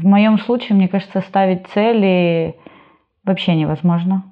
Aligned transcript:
В 0.00 0.06
моем 0.06 0.38
случае, 0.38 0.76
мне 0.76 0.86
кажется, 0.86 1.20
ставить 1.22 1.66
цели 1.74 2.54
вообще 3.24 3.56
невозможно. 3.56 4.22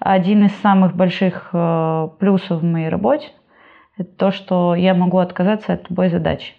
Один 0.00 0.46
из 0.46 0.52
самых 0.62 0.96
больших 0.96 1.50
э, 1.52 2.08
плюсов 2.18 2.60
в 2.60 2.64
моей 2.64 2.88
работе– 2.88 3.28
это 3.96 4.10
то, 4.16 4.32
что 4.32 4.74
я 4.74 4.94
могу 4.94 5.18
отказаться 5.18 5.74
от 5.74 5.88
любой 5.88 6.08
задачи. 6.08 6.54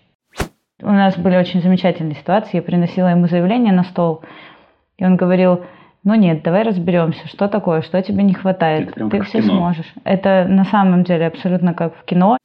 У 0.82 0.88
нас 0.88 1.18
были 1.18 1.36
очень 1.36 1.62
замечательные 1.62 2.16
ситуации. 2.16 2.58
Я 2.58 2.62
приносила 2.62 3.08
ему 3.10 3.28
заявление 3.28 3.74
на 3.74 3.84
стол, 3.84 4.22
и 4.98 5.04
он 5.04 5.18
говорил, 5.18 5.66
ну 6.06 6.16
нет, 6.16 6.42
давай 6.42 6.64
разберемся, 6.64 7.28
что 7.28 7.50
такое, 7.50 7.82
что 7.82 8.02
тебе 8.02 8.24
не 8.24 8.34
хватает. 8.34 8.94
Ты 8.94 9.24
все 9.24 9.42
сможешь. 9.42 9.94
Это 10.06 10.46
на 10.48 10.64
самом 10.64 11.04
деле 11.04 11.28
абсолютно 11.28 11.74
как 11.74 11.98
в 11.98 12.06
кино. 12.06 12.38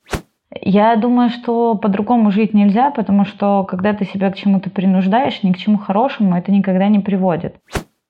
Я 0.62 0.96
думаю, 0.96 1.30
что 1.30 1.75
по-другому 1.75 2.30
жить 2.30 2.54
нельзя, 2.54 2.91
потому 2.91 3.25
что 3.25 3.64
когда 3.64 3.93
ты 3.93 4.05
себя 4.05 4.30
к 4.30 4.36
чему-то 4.36 4.70
принуждаешь, 4.70 5.43
ни 5.43 5.52
к 5.52 5.59
чему 5.59 5.79
хорошему 5.79 6.36
это 6.36 6.52
никогда 6.52 6.88
не 6.88 7.00
приводит. 7.00 7.56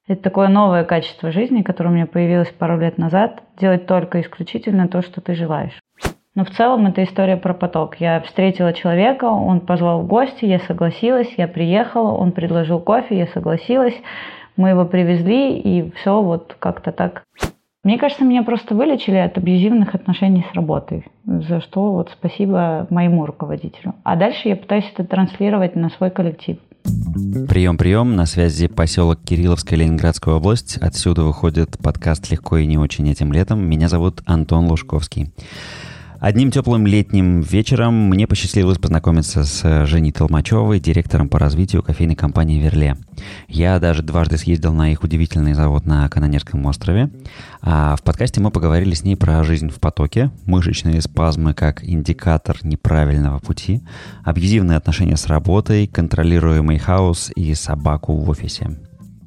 Это 0.09 0.23
такое 0.23 0.48
новое 0.48 0.84
качество 0.84 1.32
жизни, 1.32 1.62
которое 1.62 1.90
у 1.90 1.92
меня 1.92 2.06
появилось 2.06 2.51
пару 2.51 2.78
лет 2.78 2.96
назад. 2.96 3.42
Делать 3.59 3.87
только 3.87 4.20
исключительно 4.20 4.87
то, 4.87 5.02
что 5.02 5.20
ты 5.20 5.34
желаешь. 5.34 5.80
Но 6.37 6.45
в 6.45 6.51
целом 6.51 6.87
это 6.87 7.02
история 7.02 7.37
про 7.37 7.54
поток. 7.54 7.96
Я 7.98 8.20
встретила 8.20 8.73
человека, 8.73 9.24
он 9.24 9.60
позвал 9.60 10.02
в 10.02 10.06
гости, 10.06 10.45
я 10.45 10.60
согласилась, 10.60 11.32
я 11.38 11.48
приехала, 11.48 12.12
он 12.12 12.32
предложил 12.32 12.78
кофе, 12.78 13.18
я 13.18 13.26
согласилась, 13.28 13.95
мы 14.56 14.68
его 14.68 14.84
привезли, 14.84 15.59
и 15.59 15.90
все 15.92 16.20
вот 16.23 16.54
как-то 16.59 16.92
так. 16.92 17.24
Мне 17.86 17.98
кажется, 17.98 18.24
меня 18.24 18.42
просто 18.42 18.74
вылечили 18.74 19.14
от 19.14 19.38
абьюзивных 19.38 19.95
отношений 19.95 20.45
с 20.50 20.56
работой, 20.56 21.06
за 21.24 21.60
что 21.60 21.92
вот 21.92 22.10
спасибо 22.18 22.88
моему 22.90 23.24
руководителю. 23.24 23.95
А 24.02 24.16
дальше 24.16 24.48
я 24.48 24.56
пытаюсь 24.56 24.90
это 24.92 25.04
транслировать 25.04 25.76
на 25.76 25.88
свой 25.90 26.10
коллектив. 26.10 26.56
Прием, 27.48 27.78
прием. 27.78 28.16
На 28.16 28.26
связи 28.26 28.66
поселок 28.66 29.20
Кирилловская, 29.24 29.78
Ленинградская 29.78 30.34
область. 30.34 30.78
Отсюда 30.78 31.22
выходит 31.22 31.78
подкаст 31.78 32.28
«Легко 32.28 32.56
и 32.56 32.66
не 32.66 32.76
очень 32.76 33.09
этим 33.09 33.32
летом». 33.32 33.65
Меня 33.65 33.88
зовут 33.88 34.21
Антон 34.26 34.66
Лужковский. 34.66 35.30
Одним 36.18 36.50
теплым 36.50 36.86
летним 36.86 37.40
вечером 37.42 38.09
мне 38.09 38.26
посчастливилось 38.26 38.78
познакомиться 38.78 39.45
с 39.45 39.86
Женей 39.86 40.12
Толмачевой, 40.12 40.80
директором 40.80 41.28
по 41.28 41.38
развитию 41.38 41.82
кофейной 41.82 42.14
компании 42.14 42.60
«Верле». 42.60 42.96
Я 43.48 43.78
даже 43.78 44.02
дважды 44.02 44.38
съездил 44.38 44.72
на 44.72 44.92
их 44.92 45.02
удивительный 45.02 45.52
завод 45.52 45.84
на 45.84 46.09
Канонерском 46.09 46.64
острове. 46.66 47.10
А 47.60 47.96
в 47.96 48.02
подкасте 48.02 48.40
мы 48.40 48.50
поговорили 48.50 48.94
с 48.94 49.04
ней 49.04 49.16
про 49.16 49.44
жизнь 49.44 49.68
в 49.68 49.78
потоке, 49.78 50.30
мышечные 50.46 51.02
спазмы 51.02 51.52
как 51.52 51.84
индикатор 51.84 52.59
неправильного 52.62 53.38
пути, 53.38 53.82
абьюзивные 54.24 54.78
отношения 54.78 55.16
с 55.16 55.26
работой, 55.26 55.87
контролируемый 55.87 56.78
хаос 56.78 57.30
и 57.37 57.54
собаку 57.54 58.16
в 58.16 58.30
офисе. 58.30 58.70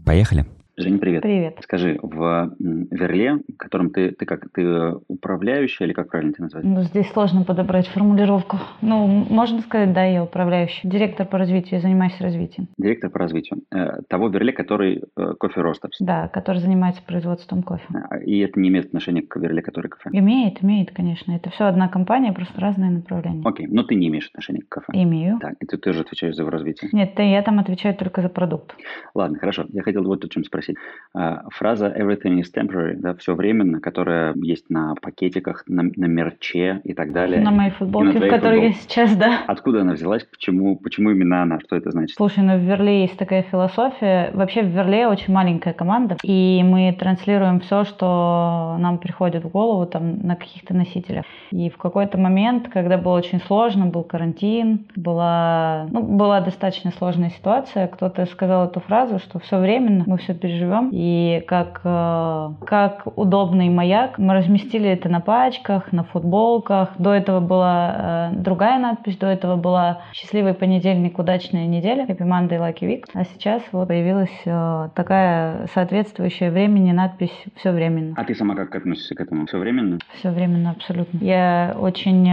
Поехали! 0.05 0.45
Женя, 0.79 0.97
привет. 0.97 1.23
Привет. 1.23 1.57
Скажи, 1.61 1.99
в 2.01 2.55
Верле, 2.57 3.39
которым 3.57 3.89
ты, 3.89 4.11
ты 4.11 4.25
как, 4.25 4.49
ты 4.53 4.93
управляющая 5.09 5.85
или 5.85 5.93
как 5.93 6.09
правильно 6.09 6.31
тебя 6.31 6.45
назвать? 6.45 6.63
Ну, 6.63 6.83
здесь 6.83 7.09
сложно 7.11 7.43
подобрать 7.43 7.87
формулировку. 7.87 8.57
Ну, 8.81 9.05
можно 9.29 9.59
сказать, 9.59 9.91
да, 9.91 10.05
я 10.05 10.23
управляющий. 10.23 10.87
Директор 10.87 11.27
по 11.27 11.37
развитию, 11.37 11.75
я 11.75 11.81
занимаюсь 11.81 12.19
развитием. 12.21 12.69
Директор 12.77 13.09
по 13.09 13.19
развитию. 13.19 13.61
Э, 13.71 14.01
того 14.07 14.29
Верле, 14.29 14.53
который 14.53 15.03
э, 15.17 15.33
кофе 15.37 15.59
Ростерс. 15.59 15.97
Да, 15.99 16.29
который 16.29 16.59
занимается 16.59 17.01
производством 17.05 17.61
кофе. 17.61 17.83
А, 18.09 18.17
И 18.19 18.39
это 18.39 18.57
не 18.57 18.69
имеет 18.69 18.85
отношения 18.85 19.21
к 19.21 19.35
Верле, 19.35 19.61
который 19.61 19.89
кафе. 19.89 20.09
Имеет, 20.13 20.63
имеет, 20.63 20.91
конечно. 20.91 21.33
Это 21.33 21.49
все 21.49 21.65
одна 21.65 21.89
компания, 21.89 22.31
просто 22.31 22.59
разные 22.61 22.91
направления. 22.91 23.41
Окей, 23.43 23.67
но 23.67 23.83
ты 23.83 23.95
не 23.95 24.07
имеешь 24.07 24.29
отношения 24.29 24.61
к 24.61 24.69
кафе. 24.69 24.93
Имею. 24.93 25.39
Так, 25.39 25.55
и 25.59 25.65
ты 25.65 25.77
тоже 25.77 26.01
отвечаешь 26.01 26.35
за 26.35 26.43
его 26.43 26.51
развитие. 26.51 26.89
Нет, 26.93 27.19
я 27.19 27.41
там 27.41 27.59
отвечаю 27.59 27.95
только 27.95 28.21
за 28.21 28.29
продукт. 28.29 28.75
Ладно, 29.13 29.37
хорошо. 29.39 29.65
Я 29.73 29.83
хотел 29.83 30.05
вот 30.05 30.23
о 30.23 30.29
чем 30.29 30.45
спросить. 30.45 30.68
А, 31.11 31.41
Фраза 31.49 31.87
everything 31.87 32.39
is 32.39 32.53
temporary, 32.55 32.95
да, 32.95 33.15
все 33.15 33.33
временно, 33.33 33.81
которая 33.81 34.35
есть 34.35 34.69
на 34.69 34.93
пакетиках, 35.01 35.63
на, 35.67 35.83
на 35.83 36.05
мерче 36.05 36.81
и 36.83 36.93
так 36.93 37.11
далее. 37.11 37.41
На 37.41 37.49
моей 37.49 37.69
И 37.69 37.73
на 37.73 37.77
футболке, 37.77 38.19
в 38.19 38.29
которой 38.29 38.61
я 38.61 38.71
футболке. 38.71 38.87
сейчас, 38.87 39.15
да. 39.15 39.39
Откуда 39.47 39.81
она 39.81 39.93
взялась? 39.93 40.23
Почему, 40.23 40.75
почему 40.75 41.09
именно 41.09 41.41
она? 41.41 41.59
Что 41.61 41.75
это 41.75 41.89
значит? 41.89 42.15
Слушай, 42.15 42.43
ну 42.43 42.57
в 42.57 42.61
Верле 42.61 43.01
есть 43.01 43.17
такая 43.17 43.41
философия. 43.41 44.29
Вообще 44.35 44.61
в 44.61 44.67
Верле 44.67 45.07
очень 45.07 45.33
маленькая 45.33 45.73
команда, 45.73 46.17
и 46.21 46.61
мы 46.63 46.95
транслируем 46.97 47.59
все, 47.61 47.85
что 47.85 48.77
нам 48.79 48.99
приходит 48.99 49.43
в 49.43 49.49
голову 49.49 49.87
там 49.87 50.19
на 50.19 50.35
каких-то 50.35 50.75
носителях. 50.75 51.25
И 51.51 51.71
в 51.71 51.77
какой-то 51.77 52.19
момент, 52.19 52.69
когда 52.69 52.99
было 52.99 53.17
очень 53.17 53.41
сложно, 53.41 53.87
был 53.87 54.03
карантин, 54.03 54.85
была, 54.95 55.87
ну, 55.89 56.03
была 56.03 56.39
достаточно 56.41 56.91
сложная 56.91 57.31
ситуация, 57.31 57.87
кто-то 57.87 58.27
сказал 58.27 58.67
эту 58.67 58.79
фразу, 58.79 59.17
что 59.17 59.39
все 59.39 59.59
временно, 59.59 60.03
мы 60.05 60.19
все 60.19 60.35
переживем. 60.59 60.89
И 60.91 61.43
как, 61.47 61.81
э, 61.83 62.49
как 62.65 63.17
удобный 63.17 63.69
маяк 63.69 64.17
мы 64.17 64.33
разместили 64.33 64.89
это 64.89 65.09
на 65.09 65.21
пачках, 65.21 65.91
на 65.91 66.03
футболках. 66.03 66.89
До 66.97 67.13
этого 67.13 67.39
была 67.39 68.31
э, 68.33 68.35
другая 68.37 68.79
надпись, 68.79 69.17
до 69.17 69.27
этого 69.27 69.55
была 69.55 70.01
«Счастливый 70.13 70.53
понедельник, 70.53 71.17
удачная 71.17 71.67
неделя» 71.67 72.05
Happy 72.05 72.19
Monday, 72.19 72.59
Lucky 72.59 72.87
Week. 72.87 73.03
А 73.13 73.23
сейчас 73.23 73.63
вот 73.71 73.87
появилась 73.87 74.41
э, 74.45 74.89
такая 74.95 75.67
соответствующая 75.73 76.51
времени 76.51 76.91
надпись 76.91 77.33
«Все 77.55 77.71
временно». 77.71 78.13
А 78.17 78.23
ты 78.23 78.35
сама 78.35 78.55
как 78.55 78.75
относишься 78.75 79.15
к 79.15 79.21
этому? 79.21 79.45
Все 79.45 79.57
временно? 79.57 79.99
Все 80.13 80.31
временно, 80.31 80.71
абсолютно. 80.71 81.17
Я 81.19 81.75
очень 81.79 82.29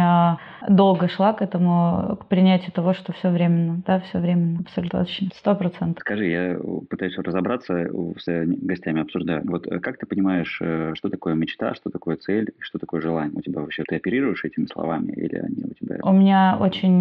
долго 0.68 1.08
шла 1.08 1.32
к 1.32 1.42
этому, 1.42 2.18
к 2.20 2.26
принятию 2.26 2.72
того, 2.72 2.94
что 2.94 3.12
все 3.12 3.30
временно. 3.30 3.82
Да, 3.86 4.00
все 4.00 4.18
временно, 4.18 4.60
абсолютно, 4.60 5.02
очень, 5.02 5.30
сто 5.34 5.54
процентов. 5.54 6.00
Скажи, 6.00 6.26
я 6.26 6.58
пытаюсь 6.88 7.16
разобраться 7.18 7.88
с 8.18 8.28
э, 8.28 8.44
гостями, 8.46 9.02
обсуждаю. 9.02 9.42
Вот 9.44 9.66
э, 9.66 9.78
как 9.80 9.98
ты 9.98 10.06
понимаешь, 10.06 10.58
э, 10.60 10.92
что 10.94 11.08
такое 11.08 11.34
мечта, 11.34 11.74
что 11.74 11.90
такое 11.90 12.16
цель, 12.16 12.50
и 12.58 12.62
что 12.62 12.78
такое 12.78 13.00
желание? 13.00 13.32
У 13.36 13.40
тебя 13.40 13.60
вообще 13.60 13.82
ты 13.86 13.96
оперируешь 13.96 14.44
этими 14.44 14.66
словами 14.66 15.12
или 15.12 15.36
они 15.36 15.64
у 15.64 15.74
тебя... 15.74 15.98
У 16.02 16.12
меня 16.12 16.56
очень 16.60 17.00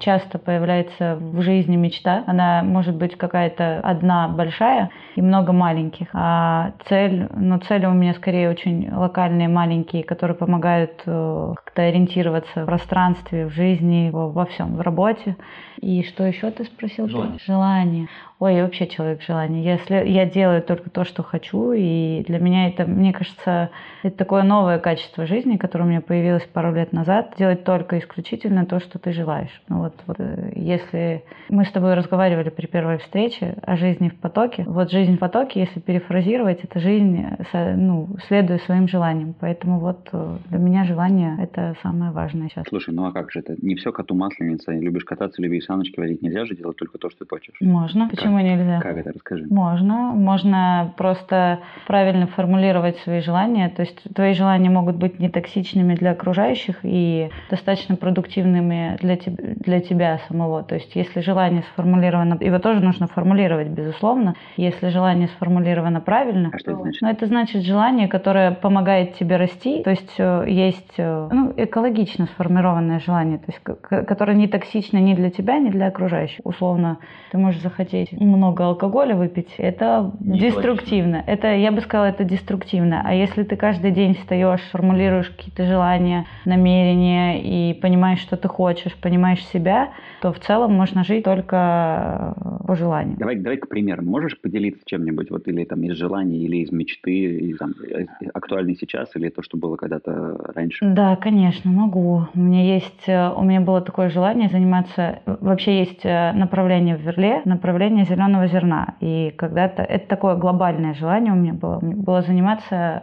часто 0.00 0.38
появляется 0.38 1.16
в 1.16 1.42
жизни 1.42 1.76
мечта. 1.76 2.24
Она 2.26 2.62
может 2.62 2.94
быть 2.94 3.16
какая-то 3.16 3.80
одна 3.80 4.28
большая 4.28 4.90
и 5.16 5.22
много 5.22 5.52
маленьких. 5.52 6.08
А 6.12 6.74
цель, 6.88 7.28
ну 7.34 7.58
цели 7.60 7.86
у 7.86 7.92
меня 7.92 8.14
скорее 8.14 8.50
очень 8.50 8.90
локальные, 8.92 9.48
маленькие, 9.48 10.04
которые 10.04 10.36
помогают 10.36 11.02
как-то 11.04 11.82
ориентироваться 11.82 12.62
в 12.62 12.66
пространстве, 12.66 13.46
в 13.46 13.50
жизни, 13.50 14.10
во, 14.12 14.30
во 14.30 14.46
всем, 14.46 14.76
в 14.76 14.80
работе. 14.80 15.36
И 15.80 16.02
что 16.02 16.24
еще 16.24 16.50
ты 16.50 16.64
спросил? 16.64 17.08
Желание. 17.08 17.38
Желание. 17.46 18.08
Ой, 18.40 18.54
я 18.54 18.62
вообще 18.62 18.86
человек 18.86 19.20
желания. 19.22 19.64
Я, 19.64 19.76
сле- 19.78 20.08
я 20.08 20.24
делаю 20.24 20.62
только 20.62 20.90
то, 20.90 21.04
что 21.04 21.24
хочу, 21.24 21.72
и 21.72 22.22
для 22.28 22.38
меня 22.38 22.68
это, 22.68 22.86
мне 22.86 23.12
кажется, 23.12 23.70
это 24.04 24.16
такое 24.16 24.44
новое 24.44 24.78
качество 24.78 25.26
жизни, 25.26 25.56
которое 25.56 25.84
у 25.84 25.88
меня 25.88 26.00
появилось 26.00 26.44
пару 26.44 26.72
лет 26.72 26.92
назад. 26.92 27.34
Делать 27.36 27.64
только 27.64 27.98
исключительно 27.98 28.64
то, 28.64 28.78
что 28.78 29.00
ты 29.00 29.12
желаешь. 29.12 29.60
Ну 29.68 29.78
вот, 29.80 29.94
вот 30.06 30.20
э, 30.20 30.52
если 30.54 31.24
мы 31.48 31.64
с 31.64 31.72
тобой 31.72 31.94
разговаривали 31.94 32.48
при 32.50 32.66
первой 32.66 32.98
встрече 32.98 33.56
о 33.62 33.76
жизни 33.76 34.08
в 34.08 34.14
потоке, 34.20 34.62
вот 34.68 34.92
жизнь 34.92 35.16
в 35.16 35.18
потоке, 35.18 35.58
если 35.60 35.80
перефразировать, 35.80 36.62
это 36.62 36.78
жизнь, 36.78 37.20
э, 37.52 37.74
ну, 37.74 38.08
следуя 38.28 38.58
своим 38.58 38.86
желаниям. 38.86 39.34
Поэтому 39.40 39.80
вот 39.80 40.08
э, 40.12 40.36
для 40.50 40.58
меня 40.58 40.84
желание— 40.84 41.36
это 41.40 41.74
самое 41.82 42.12
важное 42.12 42.48
сейчас. 42.50 42.66
Слушай, 42.68 42.94
ну 42.94 43.04
а 43.06 43.12
как 43.12 43.32
же 43.32 43.40
это? 43.40 43.56
Не 43.60 43.74
все 43.74 43.90
коту 43.90 44.14
масленица. 44.14 44.70
Любишь 44.70 45.04
кататься, 45.04 45.42
люби 45.42 45.60
саночки 45.60 45.98
водить. 45.98 46.22
Нельзя 46.22 46.44
же 46.44 46.54
делать 46.54 46.76
только 46.76 46.98
то, 46.98 47.10
что 47.10 47.24
ты 47.24 47.28
хочешь. 47.28 47.56
Можно. 47.60 48.08
Почему 48.28 48.40
нельзя? 48.40 48.80
Как 48.80 48.96
это? 48.98 49.12
Расскажи. 49.12 49.46
Можно. 49.48 49.94
Можно 50.14 50.92
просто 50.96 51.60
правильно 51.86 52.26
формулировать 52.26 52.98
свои 52.98 53.20
желания. 53.20 53.68
То 53.70 53.82
есть 53.82 54.02
твои 54.14 54.34
желания 54.34 54.68
могут 54.68 54.96
быть 54.96 55.18
не 55.18 55.28
токсичными 55.30 55.94
для 55.94 56.10
окружающих 56.10 56.80
и 56.82 57.30
достаточно 57.50 57.96
продуктивными 57.96 58.98
для, 59.00 59.16
теб- 59.16 59.40
для 59.64 59.80
тебя 59.80 60.20
самого. 60.28 60.62
То 60.62 60.74
есть 60.74 60.94
если 60.94 61.20
желание 61.20 61.62
сформулировано, 61.72 62.36
его 62.40 62.58
тоже 62.58 62.80
нужно 62.80 63.06
формулировать, 63.06 63.68
безусловно. 63.68 64.34
Если 64.56 64.88
желание 64.88 65.28
сформулировано 65.28 66.00
правильно, 66.00 66.50
А 66.52 66.58
что 66.58 66.72
это 66.72 66.80
значит? 66.82 67.02
ну, 67.02 67.08
это 67.08 67.26
значит 67.26 67.62
желание, 67.62 68.08
которое 68.08 68.50
помогает 68.52 69.14
тебе 69.14 69.36
расти. 69.36 69.82
То 69.82 69.90
есть 69.90 70.14
э, 70.18 70.44
есть 70.48 70.94
э, 70.98 71.28
ну, 71.32 71.54
экологично 71.56 72.26
сформированное 72.26 73.00
желание, 73.00 73.38
то 73.38 73.46
есть 73.48 73.60
которое 74.06 74.34
не 74.34 74.48
токсично 74.48 74.98
ни 74.98 75.14
для 75.14 75.30
тебя, 75.30 75.58
ни 75.58 75.70
для 75.70 75.86
окружающих. 75.86 76.40
Условно, 76.44 76.98
ты 77.32 77.38
можешь 77.38 77.62
захотеть 77.62 78.12
много 78.24 78.64
алкоголя 78.66 79.14
выпить. 79.14 79.54
Это 79.58 80.12
Не 80.20 80.38
деструктивно. 80.38 81.18
Точно. 81.18 81.30
Это, 81.30 81.54
я 81.54 81.72
бы 81.72 81.80
сказала, 81.80 82.06
это 82.06 82.24
деструктивно. 82.24 83.02
А 83.04 83.14
если 83.14 83.42
ты 83.42 83.56
каждый 83.56 83.90
день 83.90 84.14
встаешь, 84.14 84.60
формулируешь 84.72 85.30
какие-то 85.30 85.64
желания, 85.64 86.26
намерения 86.44 87.40
и 87.42 87.74
понимаешь, 87.74 88.20
что 88.20 88.36
ты 88.36 88.48
хочешь, 88.48 88.94
понимаешь 88.96 89.44
себя, 89.46 89.90
то 90.20 90.32
в 90.32 90.40
целом 90.40 90.72
можно 90.72 91.04
жить 91.04 91.24
только 91.24 92.34
э, 92.36 92.66
по 92.66 92.74
желанию. 92.74 93.16
Давай, 93.18 93.36
давай 93.36 93.58
к 93.58 93.68
примеру. 93.68 94.02
Можешь 94.02 94.40
поделиться 94.40 94.82
чем-нибудь, 94.84 95.30
вот 95.30 95.46
или 95.48 95.64
там 95.64 95.82
из 95.82 95.96
желаний, 95.96 96.38
или 96.38 96.58
из 96.58 96.72
мечты, 96.72 97.12
или 97.12 97.52
там 97.54 97.74
э, 97.90 98.06
актуальный 98.34 98.76
сейчас, 98.76 99.14
или 99.14 99.28
то, 99.28 99.42
что 99.42 99.56
было 99.56 99.76
когда-то 99.76 100.52
раньше? 100.54 100.84
Да, 100.84 101.16
конечно, 101.16 101.70
могу. 101.70 102.26
У 102.34 102.38
меня 102.38 102.64
есть, 102.74 103.04
э, 103.06 103.30
у 103.30 103.42
меня 103.42 103.60
было 103.60 103.80
такое 103.80 104.10
желание 104.10 104.48
заниматься, 104.48 105.20
вообще 105.26 105.78
есть 105.80 106.04
направление 106.04 106.96
в 106.96 107.00
Верле, 107.00 107.42
направление 107.44 108.04
зеленого 108.08 108.46
зерна. 108.46 108.94
И 109.00 109.32
когда-то, 109.36 109.82
это 109.82 110.08
такое 110.08 110.36
глобальное 110.36 110.94
желание 110.94 111.32
у 111.32 111.36
меня 111.36 111.52
было, 111.52 111.78
было 111.80 112.22
заниматься 112.22 113.02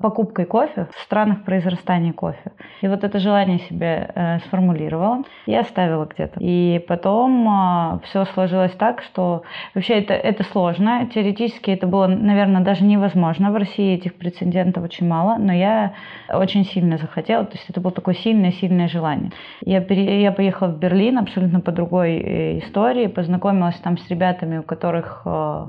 покупкой 0.00 0.44
кофе 0.44 0.86
в 0.94 1.02
странах 1.02 1.44
произрастания 1.44 2.12
кофе. 2.12 2.52
И 2.80 2.88
вот 2.88 3.04
это 3.04 3.18
желание 3.18 3.58
себе 3.60 4.40
сформулировала 4.46 5.24
и 5.46 5.54
оставила 5.54 6.06
где-то. 6.06 6.38
И 6.40 6.84
потом 6.86 7.48
а, 7.48 8.00
все 8.04 8.24
сложилось 8.26 8.72
так, 8.72 9.02
что 9.02 9.42
вообще 9.74 9.94
это, 9.94 10.14
это 10.14 10.44
сложно. 10.44 11.08
Теоретически 11.12 11.70
это 11.70 11.86
было, 11.86 12.06
наверное, 12.06 12.62
даже 12.62 12.84
невозможно. 12.84 13.50
В 13.50 13.56
России 13.56 13.94
этих 13.94 14.14
прецедентов 14.14 14.84
очень 14.84 15.08
мало, 15.08 15.36
но 15.38 15.52
я 15.52 15.94
очень 16.32 16.64
сильно 16.64 16.98
захотела. 16.98 17.44
То 17.44 17.56
есть 17.56 17.68
это 17.68 17.80
было 17.80 17.92
такое 17.92 18.14
сильное-сильное 18.14 18.88
желание. 18.88 19.30
Я, 19.64 19.80
пере, 19.80 20.22
я 20.22 20.32
поехала 20.32 20.68
в 20.68 20.78
Берлин 20.78 21.18
абсолютно 21.18 21.60
по 21.60 21.72
другой 21.72 22.18
э, 22.18 22.58
истории, 22.58 23.06
познакомилась 23.06 23.76
там 23.76 23.98
с 23.98 24.08
ребятами, 24.08 24.43
у 24.58 24.62
которых 24.62 25.22
э, 25.24 25.66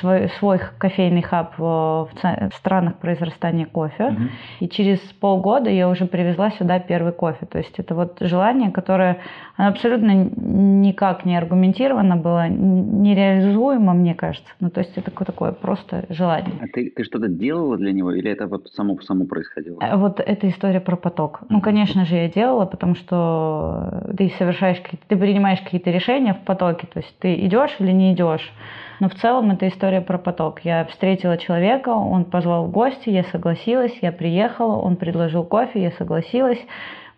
свой, 0.00 0.28
свой 0.38 0.60
кофейный 0.78 1.22
хаб 1.22 1.58
в, 1.58 2.08
в, 2.12 2.50
в 2.50 2.54
странах 2.54 2.96
произрастания 2.98 3.66
кофе. 3.66 4.04
Mm-hmm. 4.04 4.28
И 4.60 4.68
через 4.68 4.98
полгода 4.98 5.70
я 5.70 5.88
уже 5.88 6.06
привезла 6.06 6.50
сюда 6.50 6.78
первый 6.78 7.12
кофе. 7.12 7.46
То 7.46 7.58
есть 7.58 7.78
это 7.78 7.94
вот 7.94 8.18
желание, 8.20 8.70
которое 8.70 9.18
оно 9.56 9.68
абсолютно 9.68 10.10
никак 10.36 11.24
не 11.24 11.36
аргументировано 11.36 12.16
было, 12.16 12.48
нереализуемо, 12.48 13.94
мне 13.94 14.14
кажется. 14.14 14.52
Ну, 14.60 14.70
то 14.70 14.80
есть 14.80 14.96
это 14.96 15.10
такое, 15.10 15.52
просто 15.52 16.04
желание. 16.08 16.54
А 16.60 16.66
ты, 16.66 16.90
ты 16.90 17.04
что-то 17.04 17.28
делала 17.28 17.76
для 17.76 17.92
него 17.92 18.12
или 18.12 18.30
это 18.30 18.46
вот 18.46 18.68
само 18.74 18.96
по 18.96 19.02
само 19.02 19.24
происходило? 19.24 19.78
А 19.80 19.96
вот 19.96 20.20
эта 20.20 20.48
история 20.48 20.80
про 20.80 20.96
поток. 20.96 21.40
Ну, 21.48 21.60
конечно 21.60 22.04
же, 22.04 22.16
я 22.16 22.28
делала, 22.28 22.66
потому 22.66 22.94
что 22.94 24.04
ты 24.16 24.32
совершаешь 24.38 24.82
ты 25.08 25.16
принимаешь 25.16 25.60
какие-то 25.60 25.90
решения 25.90 26.34
в 26.34 26.44
потоке. 26.44 26.86
То 26.92 27.00
есть 27.00 27.18
ты 27.18 27.34
идешь 27.46 27.74
или 27.78 27.92
не 27.92 28.12
идешь. 28.16 28.52
Но 28.98 29.08
в 29.08 29.14
целом 29.14 29.50
это 29.50 29.68
история 29.68 30.00
про 30.00 30.18
поток. 30.18 30.60
Я 30.64 30.84
встретила 30.86 31.36
человека, 31.36 31.90
он 31.90 32.24
позвал 32.24 32.66
в 32.66 32.70
гости, 32.70 33.10
я 33.10 33.24
согласилась, 33.24 33.92
я 34.00 34.10
приехала, 34.10 34.76
он 34.76 34.96
предложил 34.96 35.44
кофе, 35.44 35.82
я 35.82 35.90
согласилась 35.92 36.58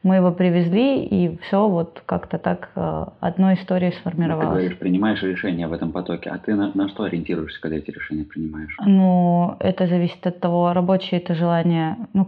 мы 0.02 0.16
его 0.16 0.30
привезли, 0.30 1.04
и 1.04 1.38
все 1.42 1.68
вот 1.68 2.02
как-то 2.06 2.38
так 2.38 2.70
э, 2.76 3.04
одной 3.20 3.54
историей 3.54 3.92
сформировалось. 3.92 4.48
Ты 4.48 4.54
говоришь, 4.54 4.78
принимаешь 4.78 5.22
решения 5.22 5.66
в 5.66 5.72
этом 5.72 5.90
потоке, 5.90 6.30
а 6.30 6.38
ты 6.38 6.54
на, 6.54 6.70
на 6.74 6.88
что 6.88 7.04
ориентируешься, 7.04 7.60
когда 7.60 7.76
эти 7.76 7.90
решения 7.90 8.24
принимаешь? 8.24 8.76
Ну, 8.86 9.56
это 9.58 9.88
зависит 9.88 10.24
от 10.26 10.38
того, 10.38 10.72
рабочие 10.72 11.20
это 11.20 11.34
желания, 11.34 11.96
ну, 12.12 12.26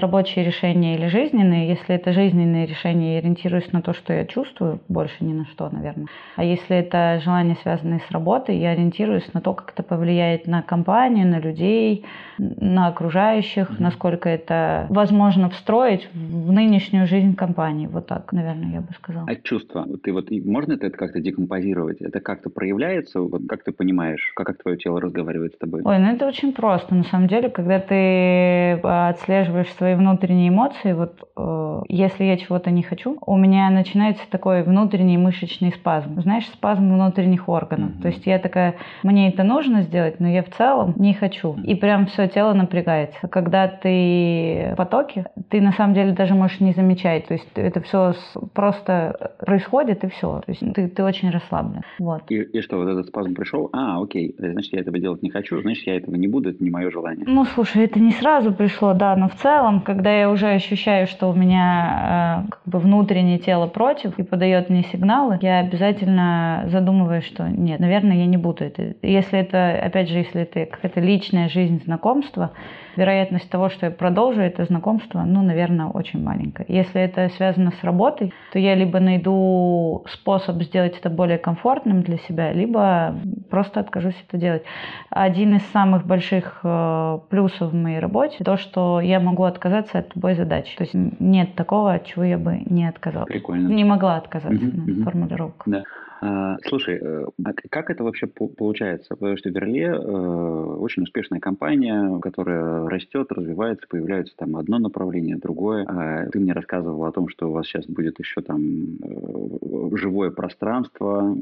рабочие 0.00 0.44
решения 0.44 0.96
или 0.96 1.08
жизненные. 1.08 1.68
Если 1.68 1.94
это 1.94 2.12
жизненные 2.12 2.66
решения, 2.66 3.14
я 3.14 3.18
ориентируюсь 3.18 3.70
на 3.72 3.82
то, 3.82 3.92
что 3.92 4.14
я 4.14 4.24
чувствую, 4.24 4.80
больше 4.88 5.16
ни 5.20 5.34
на 5.34 5.44
что, 5.46 5.68
наверное. 5.70 6.06
А 6.36 6.44
если 6.44 6.76
это 6.76 7.20
желания, 7.22 7.56
связанные 7.62 8.00
с 8.08 8.10
работой, 8.10 8.56
я 8.56 8.70
ориентируюсь 8.70 9.32
на 9.34 9.42
то, 9.42 9.52
как 9.52 9.72
это 9.72 9.82
повлияет 9.82 10.46
на 10.46 10.62
компанию, 10.62 11.26
на 11.26 11.38
людей, 11.38 12.06
на 12.38 12.88
окружающих, 12.88 13.70
mm-hmm. 13.70 13.82
насколько 13.82 14.28
это 14.30 14.86
возможно 14.88 15.50
встроить 15.50 16.08
в 16.14 16.50
нынешнюю 16.50 17.01
личную 17.02 17.06
жизнь 17.06 17.36
компании. 17.36 17.86
Вот 17.86 18.06
так, 18.06 18.32
наверное, 18.32 18.72
я 18.72 18.80
бы 18.80 18.92
сказала. 18.94 19.26
А 19.28 19.34
чувства? 19.36 19.86
Ты 20.02 20.12
вот 20.12 20.30
можно 20.30 20.74
это 20.74 20.90
как-то 20.90 21.20
декомпозировать? 21.20 22.00
Это 22.00 22.20
как-то 22.20 22.50
проявляется? 22.50 23.20
Вот 23.20 23.42
как 23.48 23.64
ты 23.64 23.72
понимаешь, 23.72 24.32
как, 24.34 24.46
как 24.46 24.62
твое 24.62 24.76
тело 24.76 25.00
разговаривает 25.00 25.54
с 25.54 25.58
тобой? 25.58 25.82
Ой, 25.84 25.98
ну 25.98 26.12
это 26.12 26.26
очень 26.26 26.52
просто. 26.52 26.94
На 26.94 27.04
самом 27.04 27.28
деле, 27.28 27.48
когда 27.48 27.78
ты 27.78 27.94
э, 27.94 28.80
отслеживаешь 28.82 29.72
свои 29.72 29.94
внутренние 29.94 30.48
эмоции, 30.48 30.92
вот 30.92 31.28
э, 31.36 31.82
если 31.88 32.24
я 32.24 32.36
чего-то 32.36 32.70
не 32.70 32.82
хочу, 32.82 33.18
у 33.26 33.36
меня 33.36 33.70
начинается 33.70 34.22
такой 34.30 34.62
внутренний 34.62 35.18
мышечный 35.18 35.72
спазм. 35.72 36.20
Знаешь, 36.22 36.46
спазм 36.46 36.92
внутренних 36.92 37.48
органов. 37.48 37.90
Mm-hmm. 37.90 38.02
То 38.02 38.08
есть 38.08 38.26
я 38.26 38.38
такая, 38.38 38.74
мне 39.02 39.28
это 39.28 39.42
нужно 39.42 39.82
сделать, 39.82 40.20
но 40.20 40.28
я 40.28 40.42
в 40.42 40.50
целом 40.50 40.94
не 40.96 41.14
хочу. 41.14 41.56
И 41.64 41.74
прям 41.74 42.06
все 42.06 42.28
тело 42.28 42.52
напрягается. 42.52 43.28
Когда 43.28 43.68
ты 43.68 44.72
в 44.72 44.76
потоке, 44.76 45.26
ты 45.48 45.60
на 45.60 45.72
самом 45.72 45.94
деле 45.94 46.12
даже 46.12 46.34
можешь 46.34 46.60
не 46.60 46.72
замечать 46.72 46.91
замечать. 46.92 47.26
То 47.26 47.34
есть 47.34 47.48
это 47.54 47.80
все 47.80 48.14
просто 48.54 49.32
происходит 49.38 50.04
и 50.04 50.08
все. 50.08 50.40
То 50.44 50.52
есть 50.52 50.60
ты, 50.74 50.88
ты 50.88 51.02
очень 51.02 51.30
расслаблен. 51.30 51.82
Вот. 51.98 52.22
И, 52.28 52.36
и 52.36 52.60
что, 52.60 52.78
вот 52.78 52.88
этот 52.88 53.06
спазм 53.06 53.34
пришел? 53.34 53.70
А, 53.72 54.00
окей, 54.00 54.34
значит, 54.38 54.72
я 54.72 54.80
этого 54.80 54.98
делать 54.98 55.22
не 55.22 55.30
хочу, 55.30 55.60
значит, 55.60 55.86
я 55.86 55.96
этого 55.96 56.14
не 56.16 56.28
буду, 56.28 56.50
это 56.50 56.62
не 56.62 56.70
мое 56.70 56.90
желание. 56.90 57.24
Ну, 57.26 57.44
слушай, 57.44 57.84
это 57.84 57.98
не 58.00 58.12
сразу 58.12 58.52
пришло, 58.52 58.94
да, 58.94 59.16
но 59.16 59.28
в 59.28 59.34
целом, 59.36 59.80
когда 59.80 60.14
я 60.14 60.30
уже 60.30 60.48
ощущаю, 60.48 61.06
что 61.06 61.30
у 61.30 61.34
меня 61.34 62.44
э, 62.46 62.50
как 62.50 62.62
бы 62.64 62.78
внутреннее 62.78 63.38
тело 63.38 63.66
против 63.66 64.18
и 64.18 64.22
подает 64.22 64.70
мне 64.70 64.84
сигналы, 64.84 65.38
я 65.42 65.60
обязательно 65.60 66.68
задумываюсь, 66.70 67.24
что 67.24 67.48
нет, 67.48 67.80
наверное, 67.80 68.16
я 68.16 68.26
не 68.26 68.36
буду 68.36 68.64
это. 68.64 68.94
Если 69.02 69.38
это, 69.38 69.78
опять 69.82 70.08
же, 70.08 70.18
если 70.18 70.42
это 70.42 70.66
какая-то 70.66 71.00
личная 71.00 71.48
жизнь, 71.48 71.82
знакомство, 71.84 72.52
вероятность 72.96 73.50
того, 73.50 73.68
что 73.68 73.86
я 73.86 73.92
продолжу 73.92 74.40
это 74.40 74.64
знакомство, 74.64 75.22
ну, 75.22 75.42
наверное, 75.42 75.86
очень 75.86 76.22
маленькая. 76.22 76.66
Если 76.68 77.00
это 77.00 77.28
связано 77.30 77.72
с 77.72 77.84
работой, 77.84 78.32
то 78.52 78.58
я 78.58 78.74
либо 78.74 79.00
найду 79.00 80.04
способ 80.08 80.62
сделать 80.62 80.98
это 80.98 81.10
более 81.10 81.38
комфортным 81.38 82.02
для 82.02 82.18
себя, 82.18 82.52
либо 82.52 83.14
просто 83.50 83.80
откажусь 83.80 84.16
это 84.28 84.38
делать. 84.38 84.62
Один 85.10 85.56
из 85.56 85.62
самых 85.72 86.06
больших 86.06 86.60
э, 86.62 87.18
плюсов 87.28 87.72
в 87.72 87.74
моей 87.74 87.98
работе 87.98 88.44
то, 88.44 88.56
что 88.56 89.00
я 89.00 89.20
могу 89.20 89.44
отказаться 89.44 89.98
от 89.98 90.14
любой 90.14 90.34
задачи. 90.34 90.76
То 90.76 90.84
есть 90.84 90.94
нет 90.94 91.54
такого, 91.54 91.94
от 91.94 92.06
чего 92.06 92.24
я 92.24 92.38
бы 92.38 92.62
не 92.66 92.88
отказалась. 92.88 93.28
Прикольно. 93.28 93.68
Не 93.68 93.84
могла 93.84 94.16
отказаться, 94.16 94.66
uh-huh, 94.66 94.86
uh-huh. 94.86 95.04
формулировка. 95.04 95.70
Да. 95.70 95.82
А, 96.24 96.56
слушай, 96.68 96.98
э, 97.02 97.26
а 97.44 97.52
как 97.68 97.90
это 97.90 98.04
вообще 98.04 98.28
получается? 98.28 99.16
Потому 99.16 99.36
что 99.36 99.48
Верле 99.48 99.86
э, 99.86 100.76
очень 100.78 101.02
успешная 101.02 101.40
компания, 101.40 102.20
которая 102.20 102.88
растет, 102.88 103.32
развивается, 103.32 103.88
появляется 103.88 104.32
там 104.36 104.56
одно 104.56 104.78
направление, 104.78 105.36
другое. 105.36 105.84
А 105.88 106.26
ты 106.30 106.38
мне 106.38 106.52
рассказывал 106.52 107.04
о 107.06 107.10
том, 107.10 107.28
что 107.28 107.48
у 107.48 107.52
вас 107.52 107.66
сейчас 107.66 107.86
будет 107.86 108.20
еще 108.20 108.40
там 108.40 108.60
э, 109.02 109.96
живое 109.96 110.30
пространство 110.30 111.36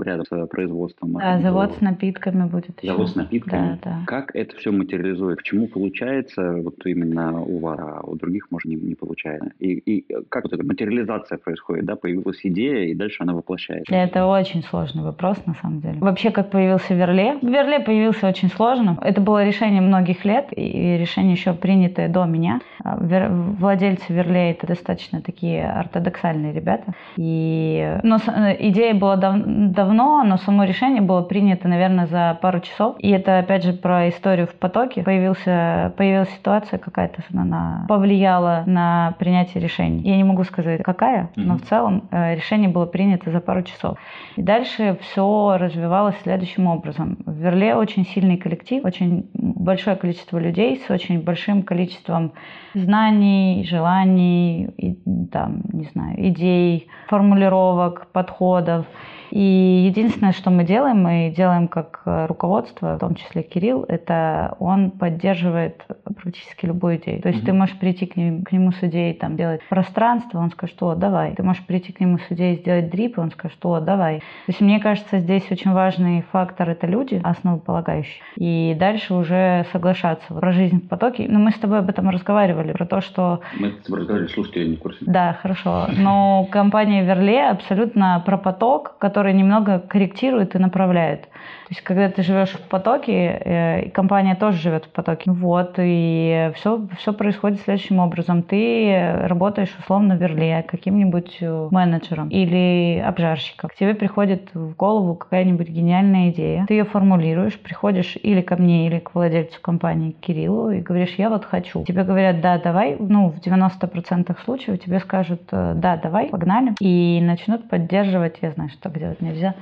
рядом 0.00 0.24
с 0.24 0.46
производством. 0.46 1.14
Да, 1.14 1.40
завод 1.40 1.74
с 1.76 1.80
напитками 1.80 2.48
будет 2.48 2.80
еще. 2.80 2.92
Завод 2.92 3.08
с 3.08 3.16
напитками. 3.16 3.80
Да, 3.82 3.90
да. 3.90 4.04
Как 4.06 4.36
это 4.36 4.54
все 4.56 4.70
материализует? 4.70 5.38
Почему 5.38 5.66
получается 5.66 6.52
вот 6.62 6.86
именно 6.86 7.42
у 7.42 7.58
вас, 7.58 7.80
а 7.80 8.00
у 8.04 8.14
других, 8.14 8.46
может, 8.50 8.66
не, 8.66 8.76
не 8.76 8.94
получается? 8.94 9.50
И, 9.58 9.72
и 9.72 10.06
как 10.28 10.44
вот 10.44 10.52
эта 10.52 10.64
материализация 10.64 11.38
происходит? 11.38 11.84
Да, 11.84 11.96
появилась 11.96 12.38
идея, 12.44 12.84
и 12.84 12.94
дальше 12.94 13.24
она 13.24 13.34
воплощается. 13.34 13.92
Это 13.92 14.19
это 14.20 14.26
очень 14.26 14.62
сложный 14.62 15.02
вопрос, 15.02 15.38
на 15.46 15.54
самом 15.54 15.80
деле. 15.80 15.98
Вообще, 16.00 16.30
как 16.30 16.50
появился 16.50 16.94
Верле? 16.94 17.38
Верле 17.40 17.80
появился 17.80 18.28
очень 18.28 18.50
сложно. 18.50 18.98
Это 19.00 19.20
было 19.20 19.44
решение 19.44 19.80
многих 19.80 20.24
лет, 20.24 20.48
и 20.54 20.96
решение 20.98 21.32
еще 21.32 21.54
принятое 21.54 22.08
до 22.08 22.24
меня. 22.24 22.60
А, 22.84 22.98
владельцы 22.98 24.12
Верле 24.12 24.50
это 24.50 24.66
достаточно 24.66 25.22
такие 25.22 25.64
ортодоксальные 25.70 26.52
ребята. 26.52 26.92
И... 27.16 27.98
Но 28.02 28.16
идея 28.58 28.94
была 28.94 29.16
дав... 29.16 29.36
давно, 29.44 30.22
но 30.24 30.36
само 30.36 30.64
решение 30.64 31.00
было 31.00 31.22
принято, 31.22 31.68
наверное, 31.68 32.06
за 32.06 32.38
пару 32.42 32.60
часов. 32.60 32.96
И 32.98 33.10
это, 33.10 33.38
опять 33.38 33.64
же, 33.64 33.72
про 33.72 34.08
историю 34.10 34.46
в 34.46 34.54
потоке. 34.54 35.02
Появился... 35.02 35.94
Появилась 35.96 36.30
ситуация 36.30 36.78
какая-то, 36.78 37.22
она 37.32 37.86
повлияла 37.88 38.64
на 38.66 39.14
принятие 39.18 39.62
решений. 39.62 40.02
Я 40.02 40.16
не 40.16 40.24
могу 40.24 40.44
сказать, 40.44 40.82
какая, 40.82 41.30
но 41.36 41.56
в 41.56 41.62
целом 41.62 42.02
э, 42.10 42.34
решение 42.34 42.68
было 42.68 42.86
принято 42.86 43.30
за 43.30 43.40
пару 43.40 43.62
часов. 43.62 43.96
И 44.36 44.42
дальше 44.42 44.98
все 45.00 45.56
развивалось 45.58 46.16
следующим 46.22 46.66
образом. 46.66 47.18
В 47.26 47.34
Верле 47.34 47.74
очень 47.74 48.06
сильный 48.06 48.36
коллектив, 48.36 48.84
очень 48.84 49.28
большое 49.34 49.96
количество 49.96 50.38
людей 50.38 50.80
с 50.86 50.90
очень 50.90 51.20
большим 51.20 51.62
количеством 51.62 52.32
знаний, 52.74 53.66
желаний, 53.68 54.70
и, 54.76 54.94
там, 55.30 55.62
не 55.72 55.84
знаю, 55.84 56.28
идей, 56.28 56.88
формулировок, 57.08 58.08
подходов. 58.12 58.86
И 59.30 59.84
единственное, 59.86 60.32
что 60.32 60.50
мы 60.50 60.64
делаем, 60.64 61.02
мы 61.02 61.32
делаем 61.36 61.68
как 61.68 62.02
руководство, 62.04 62.96
в 62.96 62.98
том 62.98 63.14
числе 63.14 63.42
Кирилл, 63.42 63.84
это 63.86 64.56
он 64.58 64.90
поддерживает 64.90 65.84
практически 66.04 66.66
любую 66.66 66.96
идею. 66.96 67.22
То 67.22 67.28
есть 67.28 67.42
mm-hmm. 67.42 67.46
ты 67.46 67.52
можешь 67.52 67.78
прийти 67.78 68.06
к 68.06 68.16
нему, 68.16 68.42
к 68.42 68.50
нему 68.50 68.72
с 68.72 68.82
идеей 68.82 69.14
там, 69.14 69.36
делать 69.36 69.60
пространство, 69.68 70.38
он 70.38 70.50
скажет, 70.50 70.82
о, 70.82 70.96
давай. 70.96 71.34
Ты 71.36 71.44
можешь 71.44 71.64
прийти 71.64 71.92
к 71.92 72.00
нему 72.00 72.18
с 72.18 72.32
идеей 72.32 72.56
сделать 72.56 72.90
дрип, 72.90 73.18
он 73.18 73.30
скажет, 73.30 73.58
о, 73.64 73.80
давай. 73.80 73.89
То 73.96 74.22
есть 74.48 74.60
мне 74.60 74.80
кажется, 74.80 75.18
здесь 75.18 75.50
очень 75.50 75.72
важный 75.72 76.24
фактор– 76.32 76.70
это 76.70 76.86
люди, 76.86 77.20
основополагающие. 77.22 78.22
И 78.36 78.76
дальше 78.78 79.14
уже 79.14 79.66
соглашаться. 79.72 80.32
Про 80.32 80.52
жизнь 80.52 80.80
в 80.80 80.88
потоке. 80.88 81.26
Но 81.28 81.38
ну, 81.38 81.44
мы 81.46 81.50
с 81.52 81.58
тобой 81.58 81.78
об 81.78 81.88
этом 81.88 82.08
разговаривали, 82.08 82.72
про 82.72 82.86
то, 82.86 83.00
что... 83.00 83.40
Мы 83.58 83.70
с 83.70 83.84
тобой 83.84 84.00
разговаривали, 84.00 84.32
слушайте, 84.32 84.62
я 84.62 84.68
не 84.68 84.76
в 84.76 84.80
курсе. 84.80 84.98
Да, 85.02 85.38
хорошо. 85.40 85.86
Но 85.96 86.46
компания 86.50 87.04
Верле 87.04 87.48
абсолютно 87.48 88.22
про 88.24 88.36
поток, 88.38 88.96
который 88.98 89.32
немного 89.32 89.78
корректирует 89.78 90.54
и 90.54 90.58
направляет. 90.58 91.28
То 91.70 91.74
есть, 91.74 91.84
когда 91.84 92.08
ты 92.08 92.24
живешь 92.24 92.50
в 92.50 92.62
потоке, 92.62 93.12
э, 93.44 93.90
компания 93.90 94.34
тоже 94.34 94.58
живет 94.58 94.86
в 94.86 94.88
потоке. 94.88 95.30
Вот, 95.30 95.74
и 95.78 96.50
все, 96.56 96.88
все 96.98 97.12
происходит 97.12 97.60
следующим 97.60 98.00
образом. 98.00 98.42
Ты 98.42 99.12
работаешь 99.26 99.72
условно 99.78 100.16
в 100.16 100.20
Верле 100.20 100.64
каким-нибудь 100.66 101.36
э, 101.40 101.68
менеджером 101.70 102.28
или 102.28 102.98
обжарщиком. 102.98 103.70
К 103.70 103.76
тебе 103.76 103.94
приходит 103.94 104.52
в 104.52 104.74
голову 104.74 105.14
какая-нибудь 105.14 105.68
гениальная 105.68 106.30
идея. 106.30 106.64
Ты 106.66 106.74
ее 106.74 106.84
формулируешь, 106.84 107.56
приходишь 107.56 108.18
или 108.20 108.40
ко 108.40 108.56
мне, 108.56 108.88
или 108.88 108.98
к 108.98 109.14
владельцу 109.14 109.60
компании, 109.62 110.10
Кириллу, 110.20 110.72
и 110.72 110.80
говоришь, 110.80 111.14
я 111.18 111.30
вот 111.30 111.44
хочу. 111.44 111.84
Тебе 111.84 112.02
говорят, 112.02 112.40
да, 112.40 112.58
давай. 112.58 112.96
Ну, 112.98 113.28
в 113.28 113.38
90% 113.38 114.36
случаев 114.44 114.82
тебе 114.82 114.98
скажут, 114.98 115.42
э, 115.52 115.74
да, 115.76 115.96
давай, 115.98 116.30
погнали. 116.30 116.74
И 116.80 117.20
начнут 117.22 117.68
поддерживать, 117.68 118.38
я 118.42 118.50
знаю, 118.50 118.70
что 118.70 118.80
так 118.80 118.98
делать 118.98 119.20
нельзя, 119.20 119.54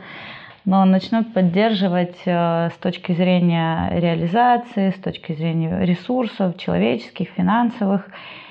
но 0.68 0.84
начнут 0.84 1.32
поддерживать 1.32 2.18
э, 2.26 2.68
с 2.68 2.74
точки 2.78 3.12
зрения 3.12 3.88
реализации, 3.90 4.90
с 4.90 5.00
точки 5.00 5.32
зрения 5.32 5.82
ресурсов 5.82 6.58
человеческих, 6.58 7.30
финансовых. 7.30 8.06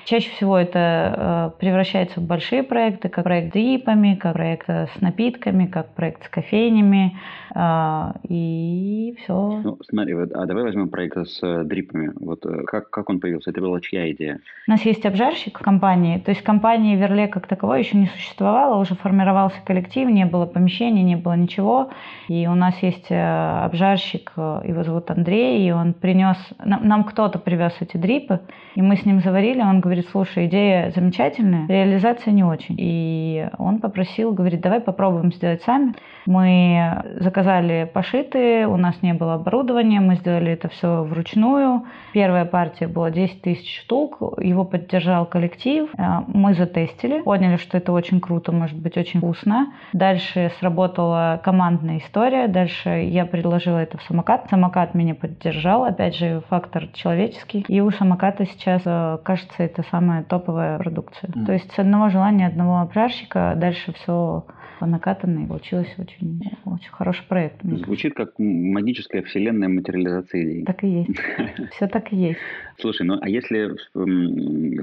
Чаще 0.08 0.30
всего 0.30 0.56
это 0.56 1.52
э, 1.54 1.60
превращается 1.60 2.20
в 2.20 2.22
большие 2.22 2.62
проекты, 2.62 3.10
как 3.10 3.24
проект 3.24 3.50
с 3.50 3.52
дрипами, 3.52 4.14
как 4.14 4.32
проект 4.32 4.66
с 4.66 5.00
напитками, 5.02 5.66
как 5.66 5.90
проект 5.90 6.24
с 6.24 6.30
кофейнями, 6.30 7.18
э, 7.54 8.12
и 8.26 9.18
все. 9.18 9.60
Ну, 9.62 9.78
смотри, 9.86 10.14
вот, 10.14 10.32
а 10.32 10.46
давай 10.46 10.62
возьмем 10.64 10.88
проект 10.88 11.18
с 11.18 11.42
э, 11.42 11.62
дрипами. 11.64 12.12
Вот 12.18 12.42
как, 12.66 12.88
как 12.88 13.10
он 13.10 13.20
появился? 13.20 13.50
Это 13.50 13.60
была 13.60 13.82
чья 13.82 14.10
идея? 14.12 14.40
У 14.66 14.70
нас 14.70 14.80
есть 14.86 15.04
обжарщик 15.04 15.58
в 15.58 15.62
компании, 15.62 16.18
то 16.18 16.30
есть 16.30 16.40
компании 16.40 16.96
Верле 16.96 17.28
как 17.28 17.46
таковой 17.46 17.80
еще 17.80 17.98
не 17.98 18.06
существовало, 18.06 18.80
уже 18.80 18.94
формировался 18.94 19.58
коллектив, 19.62 20.08
не 20.08 20.24
было 20.24 20.46
помещений, 20.46 21.02
не 21.02 21.16
было 21.16 21.34
ничего, 21.34 21.90
и 22.28 22.46
у 22.46 22.54
нас 22.54 22.82
есть 22.82 23.08
обжарщик, 23.10 24.32
его 24.38 24.84
зовут 24.84 25.10
Андрей, 25.10 25.68
и 25.68 25.70
он 25.70 25.92
принес, 25.92 26.38
нам, 26.64 26.88
нам 26.88 27.04
кто-то 27.04 27.38
привез 27.38 27.74
эти 27.80 27.98
дрипы, 27.98 28.40
и 28.74 28.80
мы 28.80 28.96
с 28.96 29.04
ним 29.04 29.20
заварили, 29.20 29.60
он 29.60 29.80
говорит, 29.80 29.97
говорит, 29.98 30.10
слушай, 30.10 30.46
идея 30.46 30.90
замечательная, 30.94 31.66
реализация 31.66 32.32
не 32.32 32.44
очень. 32.44 32.76
И 32.78 33.48
он 33.58 33.80
попросил, 33.80 34.32
говорит, 34.32 34.60
давай 34.60 34.80
попробуем 34.80 35.32
сделать 35.32 35.62
сами. 35.62 35.94
Мы 36.26 37.02
заказали 37.20 37.90
пошитые, 37.92 38.68
у 38.68 38.76
нас 38.76 39.00
не 39.02 39.14
было 39.14 39.34
оборудования, 39.34 40.00
мы 40.00 40.16
сделали 40.16 40.52
это 40.52 40.68
все 40.68 41.02
вручную. 41.02 41.84
Первая 42.12 42.44
партия 42.44 42.86
была 42.86 43.10
10 43.10 43.40
тысяч 43.40 43.80
штук, 43.80 44.18
его 44.38 44.64
поддержал 44.64 45.24
коллектив. 45.24 45.88
Э, 45.96 46.20
мы 46.26 46.54
затестили, 46.54 47.22
поняли, 47.22 47.56
что 47.56 47.78
это 47.78 47.92
очень 47.92 48.20
круто, 48.20 48.52
может 48.52 48.76
быть 48.76 48.96
очень 48.98 49.20
вкусно. 49.20 49.72
Дальше 49.94 50.52
сработала 50.60 51.40
командная 51.42 51.98
история, 51.98 52.46
дальше 52.46 52.90
я 52.90 53.24
предложила 53.24 53.78
это 53.78 53.96
в 53.96 54.02
самокат. 54.02 54.48
Самокат 54.50 54.94
меня 54.94 55.14
поддержал, 55.14 55.84
опять 55.84 56.14
же, 56.14 56.42
фактор 56.48 56.88
человеческий. 56.92 57.64
И 57.68 57.80
у 57.80 57.90
самоката 57.90 58.44
сейчас, 58.44 58.82
э, 58.84 59.18
кажется, 59.24 59.62
это 59.62 59.82
самая 59.90 60.24
топовая 60.24 60.78
продукция. 60.78 61.30
Mm. 61.30 61.46
То 61.46 61.52
есть 61.52 61.72
с 61.72 61.78
одного 61.78 62.08
желания 62.08 62.46
одного 62.46 62.80
обжарщика 62.80 63.54
дальше 63.56 63.92
все 63.92 64.44
по 64.78 64.86
накатанной 64.86 65.46
получилось 65.46 65.92
очень, 65.98 66.40
очень 66.64 66.90
хороший 66.90 67.24
проект. 67.28 67.62
Звучит 67.62 68.14
как 68.14 68.38
магическая 68.38 69.22
вселенная 69.22 69.68
материализации 69.68 70.44
идей. 70.44 70.64
Так 70.64 70.84
и 70.84 70.88
есть. 70.88 71.20
Все 71.72 71.86
так 71.86 72.12
и 72.12 72.16
есть. 72.16 72.38
Слушай, 72.80 73.06
ну 73.06 73.18
а 73.20 73.28
если 73.28 73.74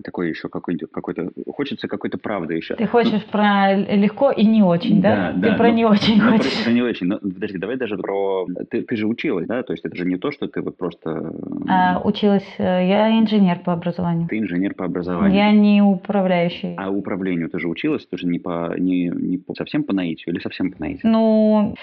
такой 0.03 0.29
еще 0.29 0.49
какой-то, 0.49 0.87
какой-то 0.87 1.31
хочется 1.47 1.87
какой-то 1.87 2.17
правды 2.17 2.55
еще. 2.55 2.75
Ты 2.75 2.87
хочешь 2.87 3.11
ну, 3.25 3.31
про 3.31 3.73
легко 3.73 4.31
и 4.31 4.45
не 4.45 4.63
очень, 4.63 5.01
да? 5.01 5.31
да 5.31 5.33
Ты 5.33 5.51
да, 5.51 5.57
про 5.57 5.69
ну, 5.69 5.75
не 5.75 5.85
очень 5.85 6.21
ну, 6.21 6.31
хочешь. 6.31 6.63
Про, 6.63 6.71
не 6.71 6.81
очень. 6.81 7.07
Но, 7.07 7.19
подожди, 7.19 7.57
давай 7.57 7.77
даже 7.77 7.97
про... 7.97 8.45
Ты, 8.69 8.81
ты 8.81 8.95
же 8.97 9.07
училась, 9.07 9.47
да? 9.47 9.63
То 9.63 9.73
есть 9.73 9.85
это 9.85 9.95
же 9.95 10.05
не 10.05 10.17
то, 10.17 10.31
что 10.31 10.47
ты 10.47 10.61
вот 10.61 10.77
просто... 10.77 11.33
А, 11.69 12.01
училась. 12.03 12.45
Э, 12.57 12.85
я 12.85 13.17
инженер 13.17 13.59
по 13.59 13.71
образованию. 13.71 14.27
Ты 14.27 14.39
инженер 14.39 14.73
по 14.73 14.85
образованию. 14.85 15.37
Я 15.37 15.51
не 15.51 15.81
управляющий. 15.81 16.75
А 16.77 16.89
управлению 16.89 17.49
ты 17.49 17.59
же 17.59 17.69
училась? 17.69 18.05
Ты 18.07 18.17
же 18.17 18.27
не, 18.27 18.39
по, 18.39 18.75
не, 18.77 19.07
не 19.07 19.37
по, 19.37 19.53
совсем 19.53 19.83
по 19.85 19.93
наитию 19.93 20.33
или 20.33 20.41
совсем 20.41 20.71
по 20.71 20.79
наитию? 20.79 21.11
Ну, 21.11 21.75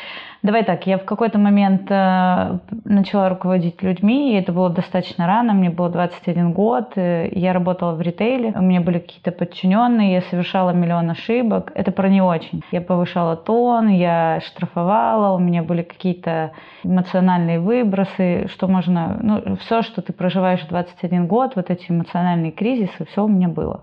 давай 0.42 0.64
так. 0.64 0.86
Я 0.86 0.98
в 0.98 1.04
какой-то 1.04 1.38
момент 1.38 1.90
э, 1.90 2.58
начала 2.84 3.28
руководить 3.28 3.82
людьми, 3.82 4.32
и 4.32 4.40
это 4.40 4.52
было 4.52 4.70
достаточно 4.70 5.26
рано. 5.26 5.52
Мне 5.52 5.70
было 5.70 5.88
21 5.88 6.52
год. 6.52 6.92
Э, 6.96 7.28
я 7.32 7.52
работала 7.52 7.94
в 7.94 8.00
ритейле. 8.00 8.52
У 8.54 8.62
меня 8.62 8.80
были 8.80 8.98
какие-то 8.98 9.32
подчиненные. 9.32 10.14
Я 10.14 10.20
совершала 10.22 10.70
миллион 10.70 11.10
ошибок. 11.10 11.72
Это 11.74 11.92
про 11.92 12.08
не 12.08 12.20
очень. 12.20 12.62
Я 12.70 12.80
повышала 12.80 13.36
тон, 13.36 13.88
я 13.88 14.40
штрафовала. 14.44 15.34
У 15.36 15.38
меня 15.38 15.62
были 15.62 15.82
какие-то 15.82 16.52
эмоциональные 16.84 17.60
выбросы, 17.60 18.48
что 18.48 18.68
можно... 18.68 19.18
Ну, 19.22 19.56
все, 19.56 19.82
что 19.82 20.02
ты 20.02 20.12
проживаешь 20.12 20.60
в 20.60 20.68
21 20.68 21.26
год, 21.26 21.52
вот 21.56 21.70
эти 21.70 21.90
эмоциональные 21.90 22.52
кризисы, 22.52 23.04
все 23.04 23.24
у 23.24 23.28
меня 23.28 23.48
было. 23.48 23.82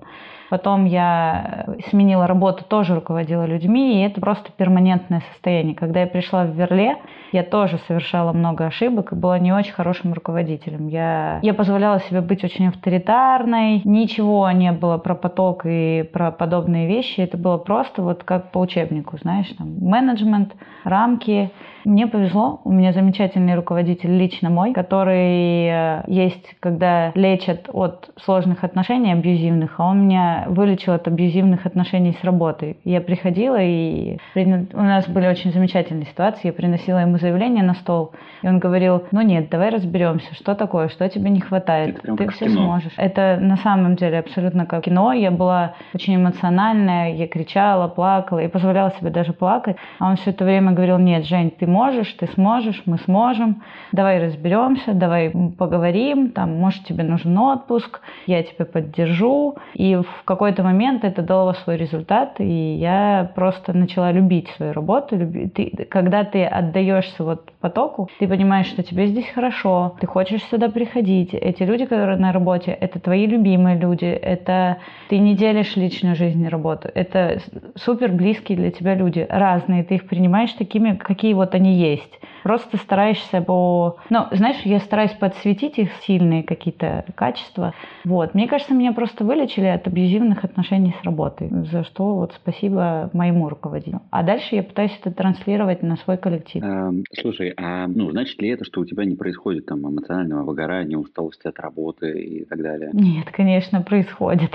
Потом 0.49 0.85
я 0.85 1.65
сменила 1.89 2.27
работу, 2.27 2.63
тоже 2.67 2.95
руководила 2.95 3.45
людьми, 3.45 3.99
и 3.99 4.05
это 4.05 4.19
просто 4.19 4.51
перманентное 4.55 5.21
состояние. 5.31 5.75
Когда 5.75 6.01
я 6.01 6.07
пришла 6.07 6.45
в 6.45 6.51
Верле, 6.51 6.97
я 7.31 7.43
тоже 7.43 7.79
совершала 7.87 8.33
много 8.33 8.65
ошибок 8.65 9.11
и 9.11 9.15
была 9.15 9.37
не 9.37 9.53
очень 9.53 9.73
хорошим 9.73 10.13
руководителем. 10.13 10.87
Я, 10.87 11.39
я 11.43 11.53
позволяла 11.53 11.99
себе 12.01 12.21
быть 12.21 12.43
очень 12.43 12.67
авторитарной, 12.67 13.81
ничего 13.83 14.49
не 14.51 14.71
было 14.71 14.97
про 14.97 15.15
поток 15.15 15.61
и 15.65 16.09
про 16.11 16.31
подобные 16.31 16.87
вещи. 16.87 17.21
Это 17.21 17.37
было 17.37 17.57
просто 17.57 18.01
вот 18.01 18.23
как 18.23 18.51
по 18.51 18.59
учебнику, 18.59 19.17
знаешь, 19.17 19.49
там 19.57 19.77
менеджмент, 19.79 20.53
рамки, 20.83 21.51
мне 21.85 22.07
повезло, 22.07 22.61
у 22.65 22.71
меня 22.71 22.91
замечательный 22.91 23.55
руководитель 23.55 24.15
лично 24.15 24.49
мой, 24.49 24.73
который 24.73 25.67
э, 25.67 26.03
есть, 26.07 26.55
когда 26.59 27.11
лечат 27.15 27.69
от 27.71 28.11
сложных 28.17 28.63
отношений 28.63 29.13
абьюзивных, 29.13 29.79
а 29.79 29.85
он 29.85 30.05
меня 30.05 30.38
вылечил 30.47 30.93
от 30.93 31.07
абьюзивных 31.07 31.65
отношений 31.65 32.15
с 32.19 32.23
работой. 32.23 32.77
Я 32.83 33.01
приходила, 33.01 33.57
и 33.61 34.17
у 34.35 34.81
нас 34.81 35.07
были 35.07 35.27
очень 35.27 35.51
замечательные 35.51 36.05
ситуации, 36.05 36.47
я 36.47 36.53
приносила 36.53 36.99
ему 36.99 37.17
заявление 37.17 37.63
на 37.63 37.73
стол, 37.73 38.13
и 38.41 38.47
он 38.47 38.59
говорил, 38.59 39.03
ну 39.11 39.21
нет, 39.21 39.49
давай 39.49 39.69
разберемся, 39.69 40.33
что 40.35 40.55
такое, 40.55 40.89
что 40.89 41.07
тебе 41.09 41.29
не 41.29 41.41
хватает, 41.41 42.01
ты 42.01 42.29
все 42.29 42.45
кино. 42.45 42.63
сможешь. 42.63 42.93
Это 42.97 43.37
на 43.39 43.57
самом 43.57 43.95
деле 43.95 44.19
абсолютно 44.19 44.65
как 44.65 44.83
кино, 44.83 45.13
я 45.13 45.31
была 45.31 45.73
очень 45.93 46.15
эмоциональная, 46.15 47.13
я 47.15 47.27
кричала, 47.27 47.87
плакала, 47.87 48.39
и 48.39 48.47
позволяла 48.47 48.91
себе 48.91 49.09
даже 49.09 49.33
плакать, 49.33 49.77
а 49.99 50.09
он 50.09 50.15
все 50.15 50.31
это 50.31 50.45
время 50.45 50.71
говорил, 50.71 50.97
нет, 50.97 51.25
Жень, 51.25 51.51
ты 51.51 51.67
можешь, 51.67 52.11
ты 52.13 52.27
сможешь, 52.27 52.81
мы 52.85 52.97
сможем, 52.99 53.63
давай 53.91 54.23
разберемся, 54.23 54.93
давай 54.93 55.31
поговорим, 55.57 56.31
там, 56.31 56.55
может, 56.55 56.83
тебе 56.85 57.03
нужен 57.03 57.37
отпуск, 57.37 58.01
я 58.25 58.43
тебя 58.43 58.65
поддержу. 58.65 59.55
И 59.73 59.95
в 59.95 60.23
какой-то 60.29 60.61
момент 60.61 61.03
это 61.03 61.23
дало 61.23 61.53
свой 61.53 61.75
результат, 61.75 62.35
и 62.39 62.75
я 62.75 63.31
просто 63.33 63.75
начала 63.75 64.11
любить 64.11 64.47
свою 64.49 64.73
работу. 64.73 65.17
Ты, 65.55 65.87
когда 65.89 66.23
ты 66.23 66.45
отдаешься 66.45 67.23
вот 67.23 67.51
потоку, 67.59 68.09
ты 68.19 68.27
понимаешь, 68.27 68.67
что 68.67 68.83
тебе 68.83 69.07
здесь 69.07 69.27
хорошо, 69.27 69.95
ты 69.99 70.05
хочешь 70.05 70.43
сюда 70.43 70.69
приходить. 70.69 71.33
Эти 71.33 71.63
люди, 71.63 71.85
которые 71.85 72.17
на 72.17 72.31
работе, 72.31 72.69
это 72.71 72.99
твои 72.99 73.25
любимые 73.25 73.75
люди, 73.79 74.05
это 74.05 74.77
ты 75.09 75.17
не 75.17 75.35
делишь 75.35 75.75
личную 75.75 76.15
жизнь 76.15 76.43
и 76.43 76.47
работу. 76.47 76.89
Это 76.93 77.41
супер 77.75 78.11
близкие 78.11 78.55
для 78.55 78.69
тебя 78.69 78.93
люди, 78.93 79.25
разные. 79.27 79.83
Ты 79.83 79.95
их 79.95 80.07
принимаешь 80.07 80.53
такими, 80.53 80.95
какие 80.95 81.33
вот 81.33 81.55
они 81.55 81.73
есть. 81.73 82.19
Просто 82.43 82.77
стараешься 82.77 83.41
по... 83.41 83.97
Ну, 84.09 84.27
знаешь, 84.31 84.61
я 84.63 84.79
стараюсь 84.79 85.11
подсветить 85.11 85.77
их 85.77 85.89
сильные 86.03 86.43
какие-то 86.43 87.05
качества. 87.15 87.73
Вот. 88.05 88.33
Мне 88.33 88.47
кажется, 88.47 88.73
меня 88.73 88.93
просто 88.93 89.25
вылечили 89.25 89.65
от 89.65 89.87
абьюзивных 90.19 90.43
отношений 90.43 90.95
с 91.01 91.05
работой, 91.05 91.49
за 91.71 91.83
что 91.83 92.15
вот 92.15 92.33
спасибо 92.35 93.09
моему 93.13 93.49
руководителю. 93.49 94.01
А 94.11 94.23
дальше 94.23 94.55
я 94.55 94.63
пытаюсь 94.63 94.97
это 95.01 95.11
транслировать 95.11 95.83
на 95.83 95.97
свой 95.97 96.17
коллектив. 96.17 96.63
Эм, 96.63 97.03
слушай, 97.21 97.53
а 97.57 97.87
ну, 97.87 98.11
значит 98.11 98.41
ли 98.41 98.49
это, 98.49 98.65
что 98.65 98.81
у 98.81 98.85
тебя 98.85 99.05
не 99.05 99.15
происходит 99.15 99.65
там 99.65 99.79
эмоционального 99.79 100.43
выгорания, 100.43 100.97
усталости 100.97 101.47
от 101.47 101.59
работы 101.59 102.11
и 102.21 102.45
так 102.45 102.61
далее? 102.61 102.89
Нет, 102.93 103.27
конечно, 103.31 103.81
происходит. 103.81 104.51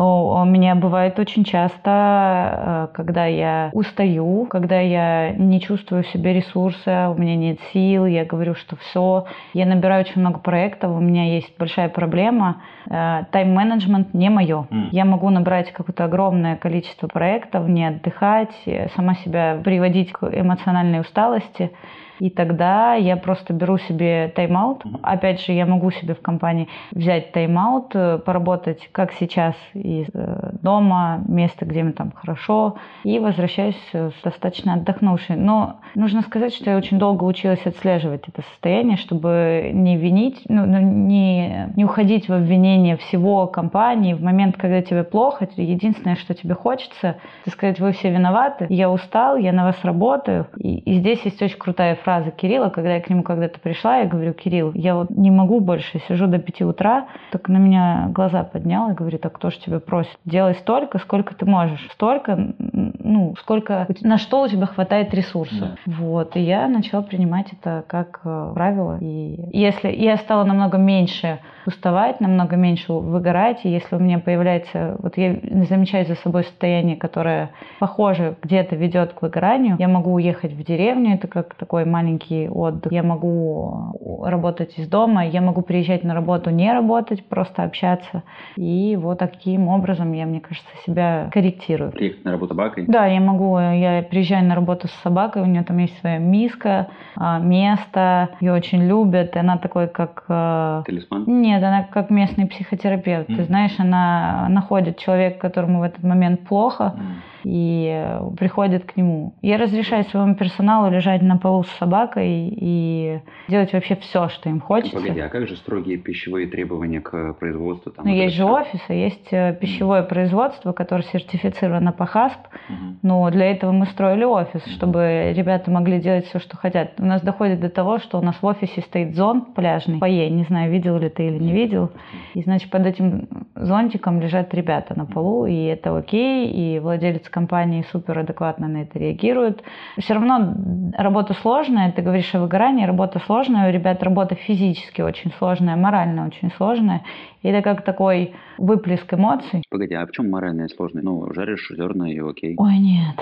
У 0.00 0.44
меня 0.44 0.76
бывает 0.76 1.18
очень 1.18 1.42
часто, 1.42 1.90
э, 1.90 2.88
когда 2.94 3.26
я 3.26 3.70
устаю, 3.72 4.46
когда 4.46 4.78
я 4.78 5.32
не 5.32 5.60
чувствую 5.60 6.04
в 6.04 6.06
себе 6.08 6.34
ресурса, 6.34 7.10
у 7.10 7.20
меня 7.20 7.34
нет 7.34 7.58
сил, 7.72 8.06
я 8.06 8.24
говорю, 8.24 8.54
что 8.54 8.76
все, 8.76 9.24
я 9.54 9.66
набираю 9.66 10.02
очень 10.04 10.20
много 10.20 10.38
проектов, 10.38 10.92
у 10.92 11.00
меня 11.00 11.34
есть 11.34 11.52
большая 11.58 11.88
проблема, 11.88 12.62
э, 12.88 13.24
тайм-менеджмент 13.32 14.14
не 14.14 14.30
мое. 14.30 14.68
Mm. 14.70 14.88
Я 14.92 15.04
могу 15.04 15.30
набрать 15.30 15.72
какое-то 15.72 16.04
огромное 16.04 16.54
количество 16.54 17.08
проектов, 17.08 17.66
не 17.66 17.84
отдыхать, 17.84 18.54
сама 18.94 19.16
себя 19.16 19.60
приводить 19.64 20.12
к 20.12 20.22
эмоциональной 20.22 21.00
усталости. 21.00 21.72
И 22.20 22.30
тогда 22.30 22.94
я 22.94 23.16
просто 23.16 23.52
беру 23.52 23.78
себе 23.78 24.32
тайм-аут. 24.34 24.84
Опять 25.02 25.40
же, 25.42 25.52
я 25.52 25.66
могу 25.66 25.90
себе 25.90 26.14
в 26.14 26.20
компании 26.20 26.68
взять 26.90 27.32
тайм-аут, 27.32 27.94
э, 27.94 28.18
поработать, 28.18 28.88
как 28.92 29.12
сейчас, 29.12 29.54
из 29.74 30.08
э, 30.12 30.50
дома, 30.62 31.22
место, 31.28 31.64
где 31.64 31.82
мне 31.82 31.92
там 31.92 32.12
хорошо, 32.12 32.76
и 33.04 33.18
возвращаюсь 33.18 33.78
э, 33.92 34.10
достаточно 34.24 34.74
отдохнувшей. 34.74 35.36
Но 35.36 35.80
нужно 35.94 36.22
сказать, 36.22 36.54
что 36.54 36.70
я 36.70 36.76
очень 36.76 36.98
долго 36.98 37.24
училась 37.24 37.64
отслеживать 37.64 38.22
это 38.26 38.42
состояние, 38.42 38.96
чтобы 38.96 39.70
не 39.72 39.96
винить, 39.96 40.42
ну, 40.48 40.66
ну 40.66 40.78
не, 40.80 41.72
не 41.76 41.84
уходить 41.84 42.28
в 42.28 42.32
обвинение 42.32 42.96
всего 42.96 43.46
компании. 43.46 44.14
В 44.14 44.22
момент, 44.22 44.56
когда 44.56 44.82
тебе 44.82 45.04
плохо, 45.04 45.48
единственное, 45.56 46.16
что 46.16 46.34
тебе 46.34 46.54
хочется, 46.54 47.16
это 47.42 47.50
сказать, 47.50 47.78
вы 47.78 47.92
все 47.92 48.10
виноваты, 48.10 48.66
я 48.68 48.90
устал, 48.90 49.36
я 49.36 49.52
на 49.52 49.64
вас 49.64 49.76
работаю. 49.84 50.48
И, 50.58 50.78
и 50.78 50.94
здесь 50.94 51.20
есть 51.22 51.40
очень 51.40 51.58
крутая 51.58 51.94
фраза 51.96 52.07
фраза 52.08 52.30
Кирилла, 52.30 52.70
когда 52.70 52.94
я 52.94 53.00
к 53.02 53.10
нему 53.10 53.22
когда-то 53.22 53.60
пришла, 53.60 53.98
я 53.98 54.06
говорю, 54.06 54.32
Кирилл, 54.32 54.72
я 54.72 54.94
вот 54.94 55.10
не 55.10 55.30
могу 55.30 55.60
больше, 55.60 56.00
сижу 56.08 56.26
до 56.26 56.38
пяти 56.38 56.64
утра, 56.64 57.06
так 57.32 57.50
на 57.50 57.58
меня 57.58 58.08
глаза 58.14 58.44
поднял 58.44 58.90
и 58.90 58.94
говорит, 58.94 59.26
а 59.26 59.28
кто 59.28 59.50
же 59.50 59.58
тебя 59.58 59.78
просит? 59.78 60.16
Делай 60.24 60.54
столько, 60.54 60.98
сколько 61.00 61.34
ты 61.34 61.44
можешь. 61.44 61.86
Столько, 61.92 62.54
ну, 62.58 63.34
сколько, 63.40 63.86
на 64.00 64.16
что 64.16 64.40
у 64.40 64.48
тебя 64.48 64.64
хватает 64.64 65.12
ресурсов. 65.12 65.60
Да. 65.60 65.92
Вот, 65.98 66.34
и 66.34 66.40
я 66.40 66.66
начала 66.68 67.02
принимать 67.02 67.52
это 67.52 67.84
как 67.86 68.20
э, 68.24 68.52
правило. 68.54 68.96
И 69.02 69.50
если 69.52 69.90
я 69.90 70.16
стала 70.16 70.44
намного 70.44 70.78
меньше 70.78 71.40
уставать, 71.66 72.20
намного 72.20 72.56
меньше 72.56 72.90
выгорать, 72.92 73.64
и 73.64 73.68
если 73.68 73.96
у 73.96 73.98
меня 73.98 74.18
появляется, 74.18 74.96
вот 75.00 75.18
я 75.18 75.36
замечаю 75.68 76.06
за 76.06 76.14
собой 76.14 76.44
состояние, 76.44 76.96
которое 76.96 77.50
похоже 77.78 78.36
где-то 78.42 78.76
ведет 78.76 79.12
к 79.12 79.20
выгоранию, 79.20 79.76
я 79.78 79.88
могу 79.88 80.14
уехать 80.14 80.52
в 80.52 80.64
деревню, 80.64 81.14
это 81.16 81.28
как 81.28 81.54
такой 81.54 81.84
маленький 81.98 82.48
отдых. 82.48 82.92
Я 82.92 83.02
могу 83.02 84.22
работать 84.24 84.78
из 84.78 84.88
дома, 84.88 85.26
я 85.26 85.40
могу 85.40 85.62
приезжать 85.62 86.04
на 86.04 86.14
работу, 86.14 86.50
не 86.50 86.72
работать, 86.72 87.24
просто 87.24 87.64
общаться. 87.64 88.22
И 88.56 88.96
вот 88.96 89.18
таким 89.18 89.68
образом 89.68 90.12
я, 90.12 90.26
мне 90.26 90.40
кажется, 90.40 90.70
себя 90.86 91.28
корректирую. 91.32 91.90
Приехать 91.90 92.24
на 92.24 92.32
работу 92.32 92.54
собакой? 92.54 92.84
Да, 92.86 93.06
я 93.06 93.20
могу. 93.20 93.58
Я 93.58 94.02
приезжаю 94.08 94.44
на 94.44 94.54
работу 94.54 94.88
с 94.88 94.92
собакой, 95.02 95.42
у 95.42 95.46
нее 95.46 95.64
там 95.64 95.78
есть 95.78 95.98
своя 96.00 96.18
миска, 96.18 96.88
а, 97.16 97.38
место, 97.40 98.28
ее 98.40 98.52
очень 98.52 98.86
любят. 98.86 99.36
И 99.36 99.38
она 99.38 99.58
такой, 99.58 99.88
как... 99.88 100.24
Э, 100.28 100.82
Талисман? 100.86 101.24
Нет, 101.26 101.62
она 101.62 101.82
как 101.82 102.10
местный 102.10 102.46
психотерапевт. 102.46 103.28
Mm. 103.28 103.36
Ты 103.36 103.44
знаешь, 103.44 103.74
она 103.78 104.46
находит 104.48 104.98
человека, 104.98 105.38
которому 105.38 105.80
в 105.80 105.82
этот 105.82 106.02
момент 106.04 106.46
плохо, 106.48 106.94
mm 106.96 107.37
и 107.48 108.18
приходят 108.36 108.84
к 108.84 108.96
нему. 108.96 109.34
Я 109.40 109.56
разрешаю 109.56 110.04
своему 110.04 110.34
персоналу 110.34 110.90
лежать 110.90 111.22
на 111.22 111.38
полу 111.38 111.62
с 111.62 111.70
собакой 111.78 112.52
и 112.54 113.20
делать 113.48 113.72
вообще 113.72 113.96
все, 113.96 114.28
что 114.28 114.50
им 114.50 114.60
хочется. 114.60 114.96
Погоди, 114.96 115.20
а 115.20 115.28
как 115.28 115.48
же 115.48 115.56
строгие 115.56 115.96
пищевые 115.96 116.46
требования 116.46 117.00
к 117.00 117.32
производству? 117.34 117.90
Там, 117.92 118.04
ну, 118.04 118.12
есть 118.12 118.34
же 118.34 118.44
офис, 118.44 118.80
а 118.88 118.92
есть 118.92 119.28
э, 119.30 119.56
пищевое 119.58 120.02
mm. 120.02 120.08
производство, 120.08 120.72
которое 120.72 121.04
сертифицировано 121.04 121.92
по 121.92 122.04
ХАСП. 122.04 122.38
Mm-hmm. 122.38 122.94
Но 123.02 123.30
для 123.30 123.50
этого 123.50 123.72
мы 123.72 123.86
строили 123.86 124.24
офис, 124.24 124.60
mm-hmm. 124.60 124.72
чтобы 124.72 125.32
ребята 125.34 125.70
могли 125.70 126.00
делать 126.00 126.26
все, 126.26 126.40
что 126.40 126.58
хотят. 126.58 126.92
У 126.98 127.04
нас 127.06 127.22
доходит 127.22 127.60
до 127.60 127.70
того, 127.70 127.98
что 127.98 128.18
у 128.18 128.22
нас 128.22 128.36
в 128.42 128.44
офисе 128.44 128.82
стоит 128.82 129.16
зонт 129.16 129.54
пляжный, 129.54 129.98
фойе, 129.98 130.28
не 130.28 130.44
знаю, 130.44 130.70
видел 130.70 130.98
ли 130.98 131.08
ты 131.08 131.28
или 131.28 131.38
не 131.38 131.52
видел. 131.52 131.92
И, 132.34 132.42
значит, 132.42 132.70
под 132.70 132.84
этим 132.84 133.28
зонтиком 133.54 134.20
лежат 134.20 134.52
ребята 134.52 134.98
на 134.98 135.06
полу, 135.06 135.46
и 135.46 135.64
это 135.64 135.96
окей, 135.96 136.50
и 136.50 136.78
владелец 136.78 137.26
компании 137.38 137.84
супер 137.92 138.18
адекватно 138.18 138.68
на 138.68 138.78
это 138.82 138.98
реагирует. 138.98 139.62
Все 139.98 140.14
равно 140.14 140.54
работа 140.96 141.34
сложная, 141.34 141.92
ты 141.92 142.02
говоришь 142.02 142.34
о 142.34 142.40
выгорании, 142.40 142.86
работа 142.86 143.20
сложная, 143.20 143.68
у 143.68 143.72
ребят 143.72 144.02
работа 144.02 144.34
физически 144.34 145.02
очень 145.02 145.30
сложная, 145.38 145.76
морально 145.76 146.26
очень 146.26 146.50
сложная. 146.56 147.02
И 147.42 147.48
это 147.48 147.62
как 147.62 147.84
такой 147.84 148.32
выплеск 148.58 149.14
эмоций. 149.14 149.62
Погоди, 149.70 149.94
а 149.94 150.04
в 150.04 150.10
чем 150.10 150.30
моральная 150.30 150.68
сложность? 150.68 151.04
Ну, 151.04 151.32
жаришь 151.32 151.70
зерна 151.76 152.10
и 152.10 152.18
окей. 152.18 152.54
Ой, 152.58 152.78
нет. 152.78 153.16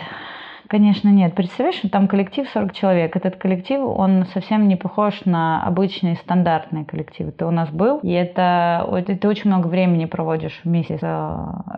Конечно, 0.69 1.11
нет. 1.11 1.35
Представляешь, 1.35 1.79
что 1.79 1.89
там 1.89 2.09
коллектив 2.09 2.49
40 2.49 2.73
человек. 2.73 3.17
Этот 3.17 3.37
коллектив, 3.37 3.81
он 3.81 4.27
совсем 4.35 4.67
не 4.67 4.77
похож 4.77 5.25
на 5.25 5.63
обычные 5.63 6.17
стандартные 6.17 6.85
коллективы. 6.85 7.31
Ты 7.31 7.45
у 7.45 7.51
нас 7.51 7.71
был, 7.71 7.99
и 8.03 8.11
это 8.11 8.85
ты 9.21 9.29
очень 9.29 9.51
много 9.51 9.69
времени 9.69 10.07
проводишь 10.07 10.61
вместе 10.65 10.99
с, 10.99 11.03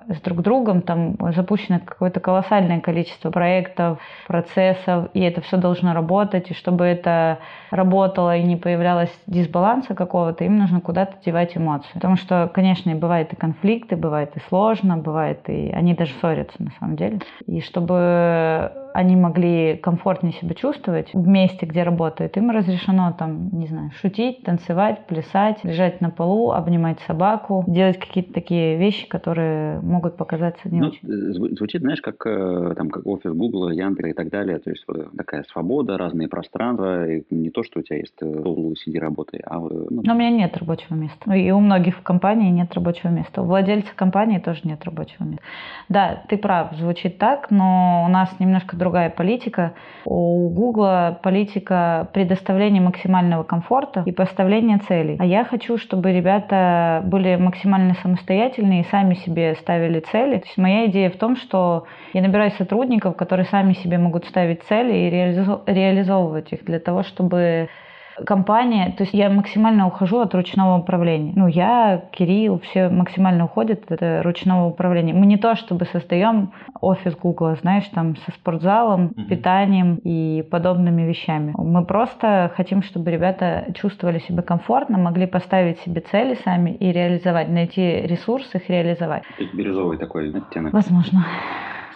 с 0.08 0.20
друг 0.20 0.42
другом. 0.42 0.82
Там 0.82 1.16
запущено 1.34 1.80
какое-то 1.84 2.20
колоссальное 2.20 2.80
количество 2.80 3.30
проектов, 3.30 3.98
процессов, 4.26 5.08
и 5.14 5.20
это 5.20 5.40
все 5.40 5.56
должно 5.56 5.94
работать. 5.94 6.50
И 6.50 6.54
чтобы 6.54 6.84
это 6.84 7.38
работало 7.70 8.36
и 8.36 8.42
не 8.42 8.56
появлялось 8.56 9.12
дисбаланса 9.26 9.94
какого-то, 9.94 10.44
им 10.44 10.58
нужно 10.58 10.80
куда-то 10.80 11.16
девать 11.24 11.56
эмоции. 11.56 11.90
Потому 11.94 12.16
что, 12.16 12.50
конечно, 12.52 12.90
и 12.90 12.94
бывают 12.94 13.32
и 13.32 13.36
конфликты, 13.36 13.96
бывает 13.96 14.36
и 14.36 14.40
сложно, 14.48 14.96
бывает 14.96 15.48
и... 15.48 15.70
Они 15.70 15.94
даже 15.94 16.12
ссорятся 16.20 16.62
на 16.62 16.70
самом 16.78 16.96
деле. 16.96 17.20
И 17.46 17.60
чтобы 17.60 18.72
они 18.94 19.16
могли 19.16 19.76
комфортнее 19.76 20.32
себя 20.32 20.54
чувствовать 20.54 21.12
в 21.12 21.26
месте, 21.26 21.66
где 21.66 21.82
работают, 21.82 22.36
им 22.36 22.50
разрешено 22.50 23.14
там, 23.16 23.48
не 23.52 23.66
знаю, 23.66 23.90
шутить, 24.00 24.42
танцевать, 24.42 25.06
плясать, 25.06 25.62
лежать 25.62 26.00
на 26.00 26.10
полу, 26.10 26.50
обнимать 26.50 26.98
собаку, 27.06 27.64
делать 27.66 27.98
какие-то 27.98 28.32
такие 28.32 28.76
вещи, 28.76 29.06
которые 29.08 29.80
могут 29.80 29.97
показаться 30.00 30.68
не 30.68 30.80
ну, 30.80 30.88
очень. 30.88 31.56
Звучит, 31.56 31.82
знаешь, 31.82 32.00
как 32.00 32.26
э, 32.26 32.74
там 32.76 32.90
как 32.90 33.06
офис 33.06 33.32
Google, 33.32 33.70
Яндекса 33.70 34.08
и 34.08 34.12
так 34.12 34.30
далее, 34.30 34.58
то 34.58 34.70
есть 34.70 34.84
вот 34.86 35.16
такая 35.16 35.44
свобода, 35.44 35.96
разные 35.96 36.28
пространства, 36.28 37.08
и 37.08 37.24
не 37.30 37.50
то, 37.50 37.62
что 37.62 37.80
у 37.80 37.82
тебя 37.82 37.98
есть 37.98 38.14
э, 38.20 38.26
углу 38.26 38.74
сиди 38.76 38.98
работай, 38.98 39.40
а... 39.44 39.56
Э, 39.56 39.86
ну... 39.90 40.02
Но 40.04 40.14
у 40.14 40.16
меня 40.16 40.30
нет 40.30 40.56
рабочего 40.56 40.94
места. 40.94 41.32
И 41.32 41.50
у 41.50 41.60
многих 41.60 41.96
в 41.96 42.02
компании 42.02 42.50
нет 42.50 42.72
рабочего 42.74 43.08
места. 43.08 43.42
У 43.42 43.44
владельца 43.46 43.90
компании 43.94 44.38
тоже 44.38 44.60
нет 44.64 44.84
рабочего 44.84 45.24
места. 45.24 45.42
Да, 45.88 46.22
ты 46.28 46.36
прав, 46.36 46.74
звучит 46.76 47.18
так, 47.18 47.50
но 47.50 48.04
у 48.06 48.10
нас 48.10 48.28
немножко 48.38 48.76
другая 48.76 49.10
политика. 49.10 49.74
У 50.04 50.48
Гугла 50.50 51.18
политика 51.22 52.08
предоставления 52.12 52.80
максимального 52.80 53.42
комфорта 53.42 54.02
и 54.06 54.12
поставления 54.12 54.78
целей. 54.86 55.16
А 55.18 55.24
я 55.24 55.44
хочу, 55.44 55.78
чтобы 55.78 56.12
ребята 56.12 57.02
были 57.04 57.36
максимально 57.36 57.94
самостоятельные 58.02 58.82
и 58.82 58.86
сами 58.90 59.14
себе 59.14 59.54
ставили 59.56 59.87
цели. 59.98 60.38
То 60.38 60.46
есть 60.46 60.58
моя 60.58 60.86
идея 60.86 61.10
в 61.10 61.16
том, 61.16 61.36
что 61.36 61.84
я 62.12 62.22
набираю 62.22 62.50
сотрудников, 62.52 63.16
которые 63.16 63.46
сами 63.46 63.72
себе 63.72 63.98
могут 63.98 64.26
ставить 64.26 64.62
цели 64.64 64.94
и 64.94 65.10
реализовывать 65.10 66.52
их 66.52 66.64
для 66.64 66.78
того, 66.78 67.02
чтобы 67.02 67.68
компания, 68.26 68.94
то 68.96 69.04
есть 69.04 69.14
я 69.14 69.30
максимально 69.30 69.86
ухожу 69.86 70.20
от 70.20 70.34
ручного 70.34 70.78
управления. 70.78 71.32
Ну, 71.34 71.46
я, 71.46 72.04
Кирилл, 72.12 72.60
все 72.60 72.88
максимально 72.88 73.44
уходят 73.44 73.90
от 73.90 74.24
ручного 74.24 74.66
управления. 74.66 75.14
Мы 75.14 75.26
не 75.26 75.36
то, 75.36 75.56
чтобы 75.56 75.86
создаем 75.86 76.52
офис 76.80 77.16
Гугла, 77.16 77.56
знаешь, 77.60 77.86
там 77.94 78.16
со 78.16 78.30
спортзалом, 78.32 79.08
uh-huh. 79.08 79.24
питанием 79.24 80.00
и 80.04 80.46
подобными 80.50 81.02
вещами. 81.02 81.54
Мы 81.56 81.84
просто 81.84 82.52
хотим, 82.56 82.82
чтобы 82.82 83.10
ребята 83.10 83.66
чувствовали 83.74 84.18
себя 84.20 84.42
комфортно, 84.42 84.98
могли 84.98 85.26
поставить 85.26 85.78
себе 85.80 86.00
цели 86.00 86.38
сами 86.44 86.70
и 86.70 86.92
реализовать, 86.92 87.48
найти 87.48 88.02
ресурсы 88.02 88.58
их 88.58 88.68
реализовать. 88.68 89.22
Бирюзовый 89.52 89.98
такой 89.98 90.30
оттенок. 90.30 90.72
Возможно. 90.72 91.24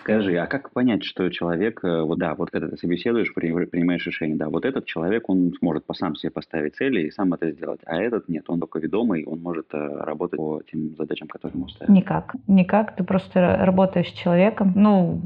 Скажи, 0.03 0.37
а 0.37 0.47
как 0.47 0.71
понять, 0.73 1.05
что 1.05 1.29
человек, 1.31 1.85
э, 1.85 2.03
вот 2.03 2.19
да, 2.19 2.35
вот 2.35 2.51
когда 2.51 2.67
ты 2.67 2.77
собеседуешь, 2.77 3.33
принимаешь 3.33 4.05
решение, 4.05 4.37
да, 4.37 4.49
вот 4.49 4.65
этот 4.65 4.85
человек, 4.85 5.31
он 5.31 5.53
сможет 5.61 5.85
по 5.85 5.95
сам 5.95 6.17
себе 6.17 6.33
поставить 6.33 6.75
цели 6.75 7.03
и 7.03 7.11
сам 7.13 7.33
это 7.35 7.53
сделать, 7.53 7.81
а 7.87 8.03
этот 8.03 8.29
нет, 8.29 8.45
он 8.49 8.59
только 8.59 8.81
ведомый, 8.81 9.25
он 9.25 9.41
может 9.41 9.67
э, 9.73 9.79
работать 9.79 10.39
по 10.39 10.61
тем 10.71 10.97
задачам, 10.97 11.29
которые 11.29 11.57
ему 11.57 11.69
ставят? 11.69 11.95
Никак, 11.95 12.35
никак, 12.49 12.97
ты 12.97 13.05
просто 13.05 13.59
работаешь 13.61 14.09
с 14.09 14.13
человеком, 14.13 14.73
ну, 14.75 15.21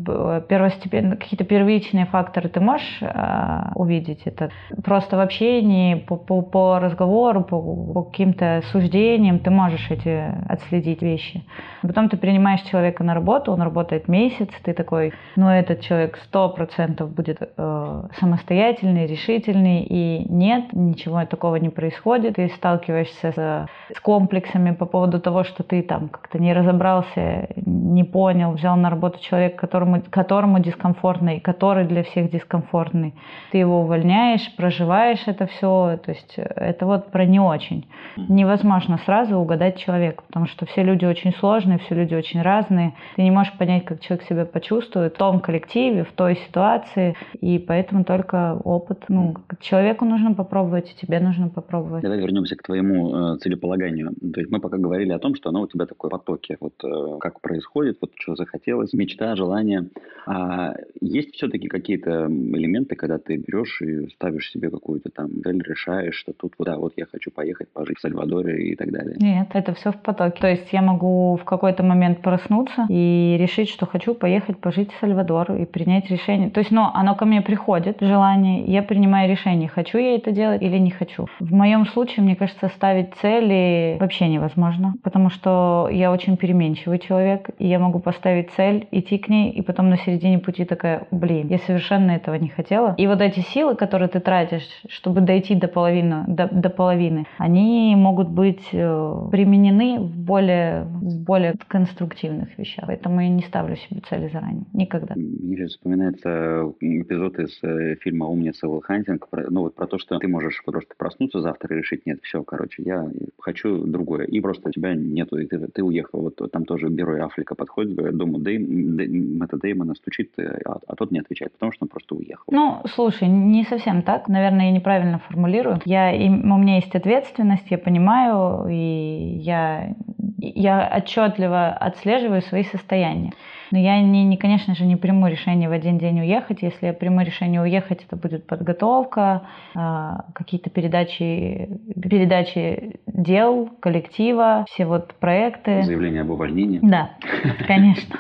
первостепенно, 0.47 1.17
какие-то 1.17 1.45
первичные 1.45 2.05
факторы 2.05 2.51
ты 2.51 2.61
можешь 2.61 2.99
а, 3.01 3.73
увидеть, 3.75 4.23
это 4.27 4.51
просто 4.85 5.17
в 5.17 5.21
общении, 5.21 5.95
по, 5.95 6.17
по, 6.17 6.43
по 6.43 6.79
разговору, 6.81 7.45
по, 7.45 7.61
по 7.95 8.03
каким-то 8.03 8.63
суждениям 8.73 9.39
ты 9.39 9.49
можешь 9.49 9.91
эти 9.91 10.35
отследить 10.49 11.01
вещи. 11.01 11.45
Потом 11.81 12.11
ты 12.11 12.19
принимаешь 12.19 12.61
человека 12.63 13.03
на 13.05 13.15
работу, 13.15 13.53
он 13.53 13.63
работает 13.63 14.09
месяц, 14.09 14.49
ты 14.67 14.73
такой, 14.73 15.13
ну 15.37 15.49
этот 15.49 15.81
человек 15.81 16.19
сто 16.25 16.49
процентов 16.49 17.13
будет 17.15 17.39
э, 17.41 18.03
самостоятельный, 18.19 19.07
решительный, 19.07 19.83
и 19.83 20.27
нет, 20.29 20.73
ничего 20.73 21.25
такого 21.25 21.57
не 21.57 21.69
происходит. 21.69 22.35
Ты 22.35 22.49
сталкиваешься 22.49 23.31
с, 23.31 23.95
с 23.97 24.01
комплексами 24.01 24.73
по 24.73 24.85
поводу 24.85 25.21
того, 25.21 25.45
что 25.45 25.63
ты 25.63 25.83
там 25.83 26.09
как-то 26.09 26.41
не 26.41 26.53
разобрался, 26.53 27.49
не 27.65 28.03
понял, 28.03 28.53
взял 28.53 28.77
на 28.77 28.91
работу 28.91 29.21
человека, 29.21 29.57
которому, 29.57 30.03
которому 30.11 30.59
дискомфортно, 30.59 31.37
и 31.37 31.41
который 31.41 31.85
для 31.85 32.03
всех 32.03 32.31
дискомфортный. 32.33 33.15
Ты 33.53 33.59
его 33.59 33.83
увольняешь, 33.83 34.53
проживаешь 34.57 35.23
это 35.27 35.47
все, 35.47 35.97
то 36.05 36.11
есть 36.11 36.35
это 36.39 36.87
вот 36.87 37.13
про 37.13 37.25
не 37.25 37.39
очень. 37.39 37.87
Невозможно 38.17 38.99
сразу 39.05 39.39
угадать 39.39 39.79
человека, 39.79 40.25
потому 40.27 40.47
что 40.47 40.67
все 40.67 40.83
люди 40.83 41.05
очень 41.05 41.33
сложные, 41.35 41.79
все 41.79 41.95
люди 41.95 42.17
очень 42.17 42.43
разные. 42.43 42.95
Ты 43.15 43.23
не 43.23 43.31
можешь 43.31 43.53
понять, 43.53 43.85
как 43.85 44.01
человек 44.01 44.27
себя 44.27 44.45
почувствует 44.57 45.15
в 45.15 45.19
том 45.19 45.41
коллективе, 45.41 46.05
в 46.05 46.13
той 46.13 46.37
ситуации, 46.37 47.15
и 47.43 47.59
поэтому 47.59 48.05
только 48.05 48.59
опыт. 48.65 49.05
Ну, 49.09 49.35
человеку 49.61 50.07
нужно 50.07 50.33
попробовать, 50.33 50.91
и 50.91 51.07
тебе 51.07 51.21
нужно 51.21 51.51
попробовать. 51.51 52.03
Давай 52.03 52.19
вернемся 52.19 52.57
к 52.57 52.63
твоему 52.63 53.35
э, 53.35 53.39
целеполаганию. 53.39 54.15
То 54.33 54.41
есть 54.41 54.51
мы 54.51 54.61
пока 54.61 54.79
говорили 54.79 55.13
о 55.13 55.19
том, 55.19 55.35
что 55.35 55.51
оно 55.51 55.61
у 55.61 55.67
тебя 55.67 55.85
такое 55.85 56.11
потоке. 56.11 56.57
Вот 56.59 56.73
э, 56.83 57.19
как 57.21 57.43
происходит, 57.43 57.99
вот 58.01 58.13
что 58.15 58.35
захотелось, 58.35 58.95
мечта, 58.95 59.37
желание. 59.37 59.91
А 60.27 60.75
есть 61.03 61.35
все-таки 61.35 61.69
какие-то 61.69 62.27
элементы, 62.27 62.97
когда 62.97 63.19
ты 63.19 63.37
берешь 63.37 63.83
и 63.83 64.09
ставишь 64.09 64.51
себе 64.51 64.71
какую-то 64.71 65.11
там 65.11 65.29
цель, 65.45 65.63
решаешь, 65.63 66.15
что 66.15 66.33
тут, 66.33 66.55
да, 66.59 66.79
вот 66.79 66.95
я 66.97 67.05
хочу 67.05 67.31
поехать 67.31 67.69
пожить 67.69 67.99
в 67.99 68.01
Сальвадоре 68.01 68.71
и 68.71 68.75
так 68.75 68.91
далее. 68.91 69.17
Нет, 69.21 69.49
это 69.53 69.75
все 69.75 69.93
в 69.93 70.01
потоке. 70.01 70.41
То 70.41 70.49
есть 70.49 70.73
я 70.73 70.81
могу 70.81 71.37
в 71.37 71.45
какой-то 71.45 71.83
момент 71.83 72.23
проснуться 72.23 72.87
и 72.89 73.37
решить, 73.39 73.69
что 73.69 73.85
хочу 73.85 74.15
поехать 74.15 74.46
пожить 74.55 74.93
в 74.93 75.01
Сальвадор 75.01 75.53
и 75.53 75.65
принять 75.65 76.11
решение. 76.11 76.51
То 76.51 76.61
есть, 76.61 76.71
ну, 76.71 76.89
оно 76.93 77.15
ко 77.15 77.25
мне 77.25 77.41
приходит, 77.41 77.99
желание, 78.01 78.65
я 78.65 78.83
принимаю 78.83 79.31
решение, 79.31 79.69
хочу 79.69 79.99
я 79.99 80.15
это 80.15 80.31
делать 80.33 80.63
или 80.63 80.79
не 80.79 80.91
хочу. 80.91 81.27
В 81.41 81.53
моем 81.53 81.87
случае, 81.87 82.25
мне 82.25 82.37
кажется, 82.37 82.69
ставить 82.69 83.15
цели 83.15 83.97
вообще 84.01 84.29
невозможно, 84.29 84.95
потому 85.03 85.31
что 85.31 85.89
я 85.93 86.13
очень 86.13 86.37
переменчивый 86.37 86.99
человек, 86.99 87.51
и 87.59 87.67
я 87.67 87.79
могу 87.79 87.99
поставить 87.99 88.51
цель, 88.53 88.87
идти 88.91 89.19
к 89.19 89.29
ней, 89.29 89.51
и 89.51 89.63
потом 89.63 89.91
на 89.91 89.99
середине 89.99 90.39
пути 90.39 90.65
такая, 90.65 91.07
блин, 91.11 91.49
я 91.49 91.59
совершенно 91.59 92.13
этого 92.13 92.35
не 92.35 92.49
хотела. 92.49 92.95
И 92.97 93.07
вот 93.07 93.21
эти 93.21 93.41
силы, 93.41 93.75
которые 93.75 94.09
ты 94.09 94.21
тратишь, 94.21 94.67
чтобы 94.89 95.21
дойти 95.21 95.55
до 95.55 95.69
половины, 95.69 96.25
до, 96.27 96.49
до 96.49 96.71
половины, 96.71 97.27
они 97.39 97.95
могут 97.97 98.29
быть 98.29 98.69
э, 98.73 99.29
применены 99.31 100.01
в 100.01 100.17
более, 100.17 100.85
в 100.85 101.25
более 101.25 101.55
конструктивных 101.69 102.57
вещах. 102.59 102.85
Поэтому 102.87 103.21
я 103.21 103.29
не 103.29 103.43
ставлю 103.43 103.77
себе 103.77 104.01
цели 104.09 104.29
заранее. 104.37 104.65
Никогда. 104.73 105.15
Мне 105.17 105.57
сейчас 105.57 105.71
вспоминается 105.71 106.73
эпизод 106.81 107.39
из 107.39 107.59
э, 107.63 107.97
фильма 107.97 108.27
«Умница 108.27 108.69
Уилл 108.69 108.81
Хантинг», 108.81 109.29
ну 109.51 109.63
вот 109.63 109.75
про 109.75 109.87
то, 109.87 109.99
что 109.99 110.19
ты 110.19 110.29
можешь 110.29 110.63
просто 110.65 110.95
проснуться 110.97 111.41
завтра 111.41 111.75
и 111.75 111.79
решить, 111.79 112.07
нет, 112.07 112.21
все, 112.23 112.43
короче, 112.43 112.83
я 112.83 113.09
хочу 113.39 113.85
другое. 113.87 114.27
И 114.27 114.41
просто 114.41 114.71
тебя 114.71 114.95
нету, 114.95 115.39
и 115.39 115.47
ты, 115.47 115.59
ты 115.69 115.83
уехал. 115.83 116.21
Вот 116.23 116.53
там 116.53 116.65
тоже 116.65 116.89
герой 116.89 117.21
Аффлека 117.21 117.55
подходит 117.55 117.97
к 117.97 118.13
дому 118.13 118.39
Дэйм, 118.39 118.97
Дэйм, 118.97 119.39
Мэтта 119.39 119.57
Дэймона, 119.57 119.95
стучит, 119.95 120.33
э, 120.39 120.61
а, 120.65 120.79
а 120.87 120.95
тот 120.97 121.11
не 121.11 121.21
отвечает, 121.21 121.53
потому 121.53 121.73
что 121.73 121.85
он 121.85 121.89
просто 121.89 122.15
уехал. 122.15 122.45
Ну, 122.51 122.83
слушай, 122.95 123.29
не 123.29 123.65
совсем 123.65 124.03
так. 124.03 124.29
Наверное, 124.29 124.67
я 124.67 124.73
неправильно 124.73 125.19
формулирую. 125.19 125.81
Я, 125.85 126.13
и, 126.15 126.29
у 126.29 126.59
меня 126.59 126.77
есть 126.77 126.95
ответственность, 126.95 127.71
я 127.71 127.79
понимаю, 127.79 128.69
и 128.69 129.39
я, 129.41 129.95
я 130.39 130.93
отчетливо 130.97 131.69
отслеживаю 131.69 132.43
свои 132.43 132.65
состояния. 132.65 133.33
Но 133.71 133.79
я, 133.79 134.01
не, 134.01 134.25
не, 134.25 134.37
конечно 134.37 134.75
же, 134.75 134.85
не 134.85 134.97
приму 134.97 135.27
решение 135.27 135.69
в 135.69 135.73
один 135.73 135.99
день 135.99 136.21
уехать. 136.21 136.63
Если 136.63 136.87
я 136.87 136.93
приму 136.93 137.23
решение 137.23 137.61
уехать, 137.61 138.05
это 138.05 138.17
будет 138.17 138.47
подготовка, 138.47 139.43
а, 139.75 140.25
какие-то 140.35 140.71
передачи, 140.71 141.69
передачи 142.01 143.01
дел, 143.07 143.71
коллектива, 143.81 144.65
все 144.69 144.87
вот 144.87 145.15
проекты. 145.15 145.83
Заявление 145.83 146.23
об 146.23 146.31
увольнении. 146.31 146.81
Да, 146.83 147.11
конечно. 147.67 148.17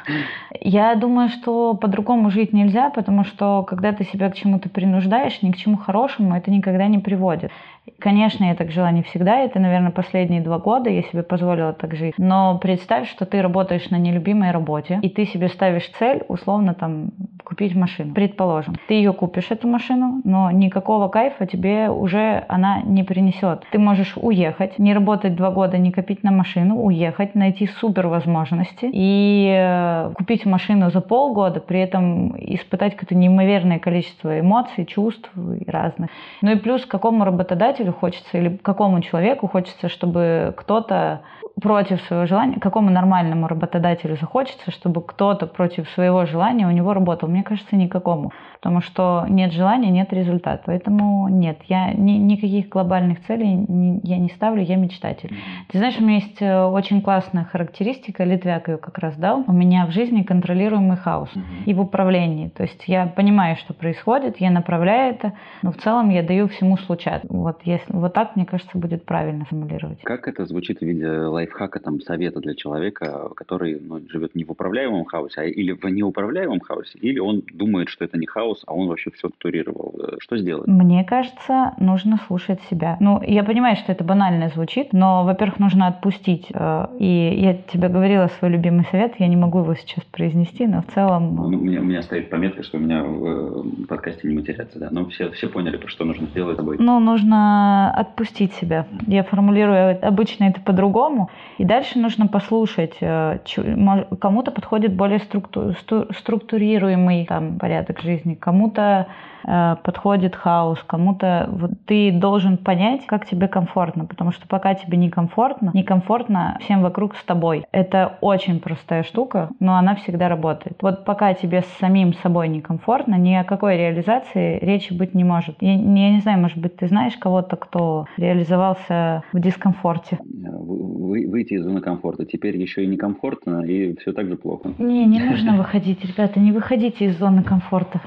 Я 0.61 0.95
думаю, 0.95 1.29
что 1.29 1.75
по-другому 1.75 2.31
жить 2.31 2.53
нельзя, 2.53 2.91
потому 2.91 3.25
что 3.25 3.63
когда 3.63 3.93
ты 3.93 4.05
себя 4.05 4.31
к 4.31 4.35
чему-то 4.35 4.69
принуждаешь, 4.69 5.43
ни 5.43 5.53
к 5.53 5.57
чему 5.57 5.77
хорошему 5.77 6.37
это 6.37 6.51
никогда 6.51 6.87
не 6.87 6.99
приводит. 6.99 7.51
Конечно, 7.99 8.45
я 8.45 8.55
так 8.55 8.71
жила 8.71 8.91
не 8.91 9.03
всегда, 9.03 9.39
это, 9.41 9.59
наверное, 9.59 9.91
последние 9.91 10.41
два 10.41 10.59
года 10.59 10.91
я 10.91 11.03
себе 11.03 11.23
позволила 11.23 11.73
так 11.73 11.95
жить. 11.95 12.15
Но 12.19 12.59
представь, 12.59 13.09
что 13.09 13.27
ты 13.27 13.41
работаешь 13.41 13.91
на 13.91 13.97
нелюбимой 13.97 14.51
работе, 14.51 14.99
и 15.03 15.09
ты 15.09 15.27
себе 15.27 15.49
ставишь 15.49 15.89
цель, 15.99 16.25
условно, 16.29 16.75
там, 16.75 17.13
купить 17.47 17.77
машину. 17.77 18.13
Предположим, 18.13 18.75
ты 18.89 18.95
ее 18.95 19.13
купишь, 19.13 19.51
эту 19.51 19.69
машину, 19.69 20.21
но 20.25 20.51
никакого 20.51 21.09
кайфа 21.09 21.47
тебе 21.47 21.89
уже 21.89 22.45
она 22.49 22.83
не 22.83 23.05
принесет. 23.05 23.65
Ты 23.71 23.79
можешь 23.79 24.15
уехать, 24.17 24.81
не 24.81 24.93
работать 24.93 25.37
два 25.37 25.53
года, 25.53 25.79
не 25.79 25.93
копить 25.93 26.25
на 26.25 26.33
машину, 26.33 26.83
уехать, 26.83 27.37
найти 27.37 27.69
супер 27.69 28.09
возможности 28.09 28.91
и 28.93 29.49
э, 29.57 30.13
купить 30.15 30.45
машину 30.45 30.91
за 30.91 31.01
полгода, 31.01 31.61
при 31.61 31.79
этом 31.81 32.35
испытать 32.37 32.95
какое-то 32.97 33.15
неимоверное 33.15 33.79
количество 33.79 34.41
эмоций, 34.41 34.85
чувств 34.85 35.31
разных. 35.67 36.11
Ну 36.43 36.51
и 36.51 36.57
плюс 36.57 36.85
какому 36.85 37.25
работодателю 37.25 37.93
хочется 37.93 38.39
или 38.39 38.57
какому 38.57 39.01
человеку 39.03 39.47
хочется, 39.47 39.89
чтобы 39.89 40.53
кто-то 40.57 41.21
против 41.61 42.01
своего 42.03 42.27
желания, 42.27 42.61
какому 42.61 42.91
нормальному 42.91 43.49
работодателю 43.49 44.17
захочется, 44.17 44.71
чтобы 44.71 45.03
кто-то 45.03 45.47
против 45.47 45.89
своего 45.91 46.27
желания 46.27 46.67
у 46.67 46.71
него 46.71 46.93
работал? 46.93 47.29
Мне 47.29 47.43
кажется, 47.43 47.77
никакому. 47.77 48.33
Потому 48.67 48.81
что 48.81 49.27
нет 49.29 49.53
желания, 49.53 49.91
нет 49.91 50.13
результата. 50.13 50.61
Поэтому 50.67 51.29
нет, 51.29 51.59
я 51.69 51.93
ни, 51.93 52.15
никаких 52.15 52.69
глобальных 52.69 53.25
целей 53.25 53.55
не, 53.55 54.01
я 54.03 54.19
не 54.19 54.29
ставлю, 54.29 54.61
я 54.61 54.75
мечтатель. 54.75 55.33
Ты 55.69 55.79
знаешь, 55.79 55.95
у 56.01 56.03
меня 56.03 56.17
есть 56.17 56.43
э, 56.43 56.65
очень 56.65 57.01
классная 57.01 57.45
характеристика, 57.45 58.25
Литвяк 58.25 58.67
ее 58.67 58.79
как 58.79 58.99
раз 58.99 59.15
дал. 59.15 59.45
У 59.47 59.53
меня 59.53 59.87
в 59.87 59.93
жизни 59.93 60.25
контролируемый 60.25 60.97
хаос 60.97 61.31
и 61.65 61.75
в 61.75 61.81
управлении. 61.81 62.49
То 62.49 62.65
есть 62.65 62.83
я 62.89 63.07
понимаю, 63.07 63.55
что 63.55 63.73
происходит, 63.73 64.41
я 64.41 64.51
направляю 64.51 65.15
это, 65.15 65.35
но 65.63 65.71
в 65.71 65.77
целом 65.77 66.11
я 66.11 66.25
даю 66.25 66.49
всему 66.49 66.77
случаться. 66.77 67.29
Вот, 67.31 67.61
если, 67.63 67.93
вот 67.93 68.15
так, 68.15 68.35
мне 68.35 68.47
кажется, 68.47 68.77
будет 68.77 69.05
правильно 69.05 69.45
формулировать. 69.45 70.01
Как 70.03 70.27
это 70.27 70.45
звучит 70.45 70.81
в 70.81 70.83
виде 70.83 71.07
лайфхака, 71.07 71.79
там, 71.79 72.01
совета 72.01 72.41
для 72.41 72.57
человека, 72.57 73.31
который 73.37 73.79
ну, 73.81 74.01
живет 74.09 74.35
не 74.35 74.43
в 74.43 74.51
управляемом 74.51 75.05
хаосе, 75.05 75.43
а 75.43 75.45
или 75.45 75.71
в 75.71 75.85
неуправляемом 75.85 76.59
хаосе, 76.59 76.99
или 76.99 77.21
он 77.21 77.45
думает, 77.53 77.91
что 77.91 78.05
это 78.05 78.19
не 78.19 78.27
хаос, 78.27 78.56
а 78.67 78.75
он 78.75 78.89
вообще 78.89 79.11
все 79.11 79.29
структурировал. 79.29 79.95
Э, 79.99 80.17
что 80.21 80.37
сделать? 80.37 80.67
Мне 80.67 81.05
кажется, 81.05 81.75
нужно 81.79 82.19
слушать 82.27 82.61
себя. 82.71 82.97
Ну, 83.01 83.23
я 83.23 83.45
понимаю, 83.45 83.77
что 83.77 83.93
это 83.93 84.05
банально 84.05 84.49
звучит, 84.49 84.93
но, 84.93 85.25
во-первых, 85.25 85.59
нужно 85.59 85.89
отпустить. 85.89 86.49
Э, 86.53 86.87
и 86.99 87.41
я 87.41 87.55
тебе 87.55 87.89
говорила 87.89 88.29
свой 88.39 88.51
любимый 88.51 88.85
совет, 88.91 89.15
я 89.19 89.29
не 89.29 89.37
могу 89.37 89.61
его 89.61 89.75
сейчас 89.75 90.05
произнести, 90.05 90.67
но 90.67 90.83
в 90.83 90.87
целом... 90.87 91.35
Ну, 91.35 91.45
у, 91.45 91.51
меня, 91.51 91.81
у 91.81 91.85
меня 91.85 92.03
стоит 92.03 92.31
пометка, 92.31 92.63
что 92.63 92.79
у 92.79 92.81
меня 92.81 93.03
в 93.03 93.25
э, 93.25 93.87
подкасте 93.89 94.29
не 94.29 94.35
матерятся, 94.35 94.79
да. 94.79 94.89
Но 94.91 95.07
все, 95.07 95.31
все 95.31 95.49
поняли, 95.49 95.81
что 95.87 96.05
нужно 96.05 96.27
сделать 96.29 96.57
собой. 96.57 96.77
Ну, 96.79 97.01
нужно 97.01 97.93
отпустить 97.93 98.53
себя. 98.55 98.87
Я 99.07 99.23
формулирую 99.23 99.99
обычно 100.07 100.45
это 100.45 100.61
по-другому. 100.61 101.31
И 101.59 101.65
дальше 101.65 101.99
нужно 101.99 102.27
послушать. 102.27 102.97
Кому-то 102.99 104.51
подходит 104.51 104.95
более 104.95 105.19
структу... 105.21 105.75
структурируемый 106.19 107.27
там, 107.27 107.59
порядок 107.59 108.01
жизни, 108.01 108.35
кому-то 108.41 109.07
подходит 109.47 110.35
хаос, 110.35 110.83
кому-то 110.87 111.49
вот 111.51 111.71
ты 111.87 112.11
должен 112.11 112.57
понять, 112.57 113.07
как 113.07 113.27
тебе 113.27 113.49
комфортно, 113.49 114.05
потому 114.05 114.33
что 114.33 114.47
пока 114.49 114.75
тебе 114.75 114.99
некомфортно, 114.99 115.71
некомфортно 115.73 116.59
всем 116.61 116.83
вокруг 116.83 117.15
с 117.17 117.25
тобой. 117.25 117.65
Это 117.73 118.19
очень 118.21 118.61
простая 118.61 119.03
штука, 119.05 119.51
но 119.61 119.77
она 119.77 119.95
всегда 119.95 120.29
работает. 120.29 120.79
Вот 120.83 121.05
пока 121.05 121.35
тебе 121.35 121.63
с 121.63 121.79
самим 121.79 122.15
собой 122.15 122.49
некомфортно, 122.49 123.15
ни 123.17 123.35
о 123.35 123.45
какой 123.45 123.77
реализации 123.77 124.59
речи 124.59 124.93
быть 124.93 125.15
не 125.15 125.25
может. 125.25 125.57
Я, 125.61 125.75
я 125.75 126.11
не 126.11 126.21
знаю, 126.21 126.41
может 126.41 126.59
быть, 126.59 126.77
ты 126.77 126.89
знаешь 126.89 127.17
кого-то, 127.17 127.57
кто 127.57 128.07
реализовался 128.17 129.23
в 129.33 129.41
дискомфорте? 129.41 130.19
Вы, 130.21 131.27
выйти 131.29 131.55
из 131.55 131.65
зоны 131.65 131.81
комфорта. 131.81 132.25
Теперь 132.25 132.57
еще 132.57 132.85
и 132.85 132.87
некомфортно, 132.87 133.65
и 133.65 133.97
все 133.97 134.13
так 134.13 134.29
же 134.29 134.37
плохо. 134.37 134.73
Не, 134.79 135.05
не 135.07 135.21
нужно 135.21 135.57
выходить, 135.57 136.05
ребята, 136.05 136.41
не 136.41 136.53
выходите 136.53 137.07
из 137.07 137.19
зоны 137.19 137.43
комфорта 137.43 138.01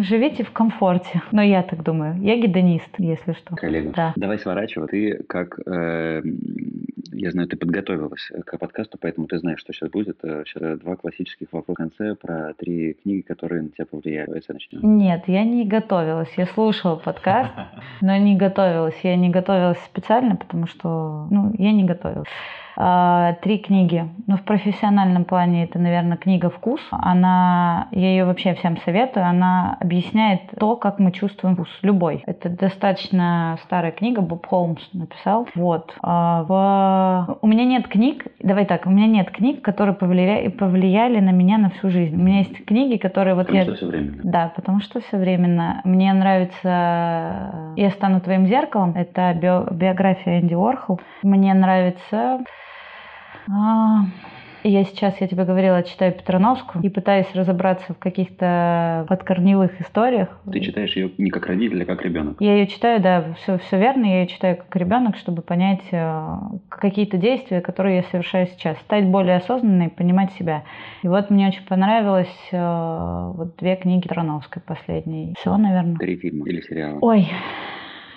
живите 0.00 0.44
в 0.44 0.52
комфорте. 0.52 1.22
Но 1.32 1.42
я 1.42 1.62
так 1.62 1.82
думаю. 1.82 2.16
Я 2.20 2.36
гедонист, 2.36 2.90
если 2.98 3.32
что. 3.32 3.56
Коллега, 3.56 3.92
да. 3.94 4.12
давай 4.16 4.38
сворачивай. 4.38 4.88
Ты 4.88 5.22
как... 5.28 5.58
Э, 5.66 6.22
я 7.12 7.30
знаю, 7.30 7.48
ты 7.48 7.56
подготовилась 7.56 8.30
к 8.46 8.58
подкасту, 8.58 8.98
поэтому 9.00 9.26
ты 9.26 9.38
знаешь, 9.38 9.60
что 9.60 9.72
сейчас 9.72 9.90
будет. 9.90 10.18
Сейчас 10.22 10.62
э, 10.62 10.76
два 10.76 10.96
классических 10.96 11.48
вопроса 11.52 11.74
в 11.74 11.90
конце 11.90 12.14
про 12.14 12.54
три 12.54 12.94
книги, 12.94 13.20
которые 13.22 13.62
на 13.62 13.68
тебя 13.70 13.86
повлияли. 13.86 14.26
Давай 14.26 14.42
начнем. 14.48 14.98
Нет, 14.98 15.24
я 15.26 15.44
не 15.44 15.66
готовилась. 15.66 16.32
Я 16.36 16.46
слушала 16.46 16.96
подкаст, 16.96 17.52
но 18.00 18.16
не 18.16 18.36
готовилась. 18.36 18.98
Я 19.02 19.16
не 19.16 19.30
готовилась 19.30 19.78
специально, 19.84 20.36
потому 20.36 20.66
что... 20.66 21.26
Ну, 21.30 21.54
я 21.58 21.72
не 21.72 21.84
готовилась. 21.84 22.28
А, 22.82 23.34
три 23.42 23.58
книги. 23.58 24.08
Ну, 24.26 24.38
в 24.38 24.42
профессиональном 24.42 25.26
плане 25.26 25.64
это, 25.64 25.78
наверное, 25.78 26.16
книга 26.16 26.48
«Вкус». 26.48 26.80
Она, 26.90 27.88
я 27.90 28.08
ее 28.08 28.24
вообще 28.24 28.54
всем 28.54 28.78
советую, 28.86 29.26
она 29.26 29.76
объясняет 29.80 30.40
то, 30.58 30.76
как 30.76 30.98
мы 30.98 31.12
чувствуем 31.12 31.56
вкус. 31.56 31.68
Любой. 31.82 32.22
Это 32.26 32.48
достаточно 32.48 33.58
старая 33.64 33.92
книга, 33.92 34.22
Боб 34.22 34.46
Холмс 34.46 34.80
написал. 34.94 35.46
Вот. 35.54 35.94
А, 36.02 36.44
в... 36.44 37.38
У 37.42 37.46
меня 37.46 37.66
нет 37.66 37.86
книг, 37.86 38.24
давай 38.42 38.64
так, 38.64 38.86
у 38.86 38.90
меня 38.90 39.08
нет 39.08 39.30
книг, 39.30 39.60
которые 39.60 39.94
повлияли, 39.94 40.48
повлияли 40.48 41.20
на 41.20 41.32
меня 41.32 41.58
на 41.58 41.68
всю 41.68 41.90
жизнь. 41.90 42.16
У 42.16 42.24
меня 42.24 42.38
есть 42.38 42.64
книги, 42.64 42.96
которые 42.96 43.34
вот 43.34 43.48
потому 43.48 43.58
я... 43.58 43.64
что 43.66 43.74
все 43.74 43.86
временно. 43.88 44.20
Да, 44.24 44.52
потому 44.56 44.80
что 44.80 45.00
все 45.02 45.18
временно. 45.18 45.82
Мне 45.84 46.10
нравится 46.14 47.74
«Я 47.76 47.90
стану 47.90 48.22
твоим 48.22 48.46
зеркалом». 48.46 48.94
Это 48.96 49.34
биография 49.70 50.40
Энди 50.40 50.54
Уорхол. 50.54 50.98
Мне 51.22 51.52
нравится 51.52 52.40
а, 53.48 54.04
я 54.62 54.84
сейчас, 54.84 55.18
я 55.20 55.26
тебе 55.26 55.44
говорила, 55.44 55.82
читаю 55.82 56.12
Петрановскую 56.12 56.84
и 56.84 56.90
пытаюсь 56.90 57.26
разобраться 57.34 57.94
в 57.94 57.98
каких-то 57.98 59.06
подкорневых 59.08 59.80
историях. 59.80 60.28
Ты 60.50 60.60
читаешь 60.60 60.94
ее 60.96 61.10
не 61.16 61.30
как 61.30 61.46
родитель, 61.46 61.82
а 61.82 61.86
как 61.86 62.02
ребенок? 62.02 62.36
Я 62.40 62.56
ее 62.56 62.66
читаю, 62.66 63.00
да, 63.00 63.34
все, 63.42 63.58
все 63.58 63.78
верно, 63.78 64.04
я 64.04 64.20
ее 64.20 64.26
читаю 64.26 64.58
как 64.58 64.74
ребенок, 64.76 65.16
чтобы 65.16 65.40
понять 65.40 65.82
э, 65.92 66.36
какие-то 66.68 67.16
действия, 67.16 67.62
которые 67.62 67.96
я 67.96 68.02
совершаю 68.04 68.48
сейчас, 68.48 68.76
стать 68.80 69.06
более 69.06 69.36
осознанной, 69.36 69.88
понимать 69.88 70.32
себя. 70.32 70.64
И 71.02 71.08
вот 71.08 71.30
мне 71.30 71.48
очень 71.48 71.64
понравилось 71.64 72.48
э, 72.52 73.32
вот 73.34 73.56
две 73.56 73.76
книги 73.76 74.02
Петрановской 74.02 74.60
последние. 74.60 75.34
Все, 75.38 75.56
наверное. 75.56 75.96
Три 75.96 76.16
фильма 76.16 76.46
или 76.46 76.60
сериала? 76.60 76.98
Ой, 77.00 77.28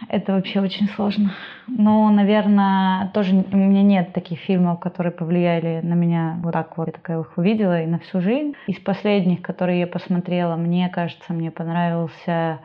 это 0.10 0.34
вообще 0.34 0.62
очень 0.62 0.88
сложно. 0.90 1.34
Но, 1.68 2.10
наверное, 2.10 3.12
тоже 3.14 3.34
у 3.34 3.58
меня 3.58 3.84
нет 3.84 4.14
таких 4.14 4.40
фильмов, 4.40 4.80
которые 4.80 5.12
повлияли 5.12 5.82
на 5.84 5.94
меня 5.94 6.40
вот 6.44 6.54
так 6.54 6.78
вот. 6.78 6.88
Я 6.88 6.94
такая 6.94 7.20
их 7.20 7.38
увидела 7.38 7.82
и 7.82 7.88
на 7.88 8.00
всю 8.00 8.22
жизнь. 8.22 8.54
Из 8.68 8.80
последних, 8.80 9.42
которые 9.42 9.82
я 9.82 9.88
посмотрела, 9.88 10.56
мне 10.56 10.90
кажется, 10.90 11.34
мне 11.34 11.52
понравился 11.52 12.60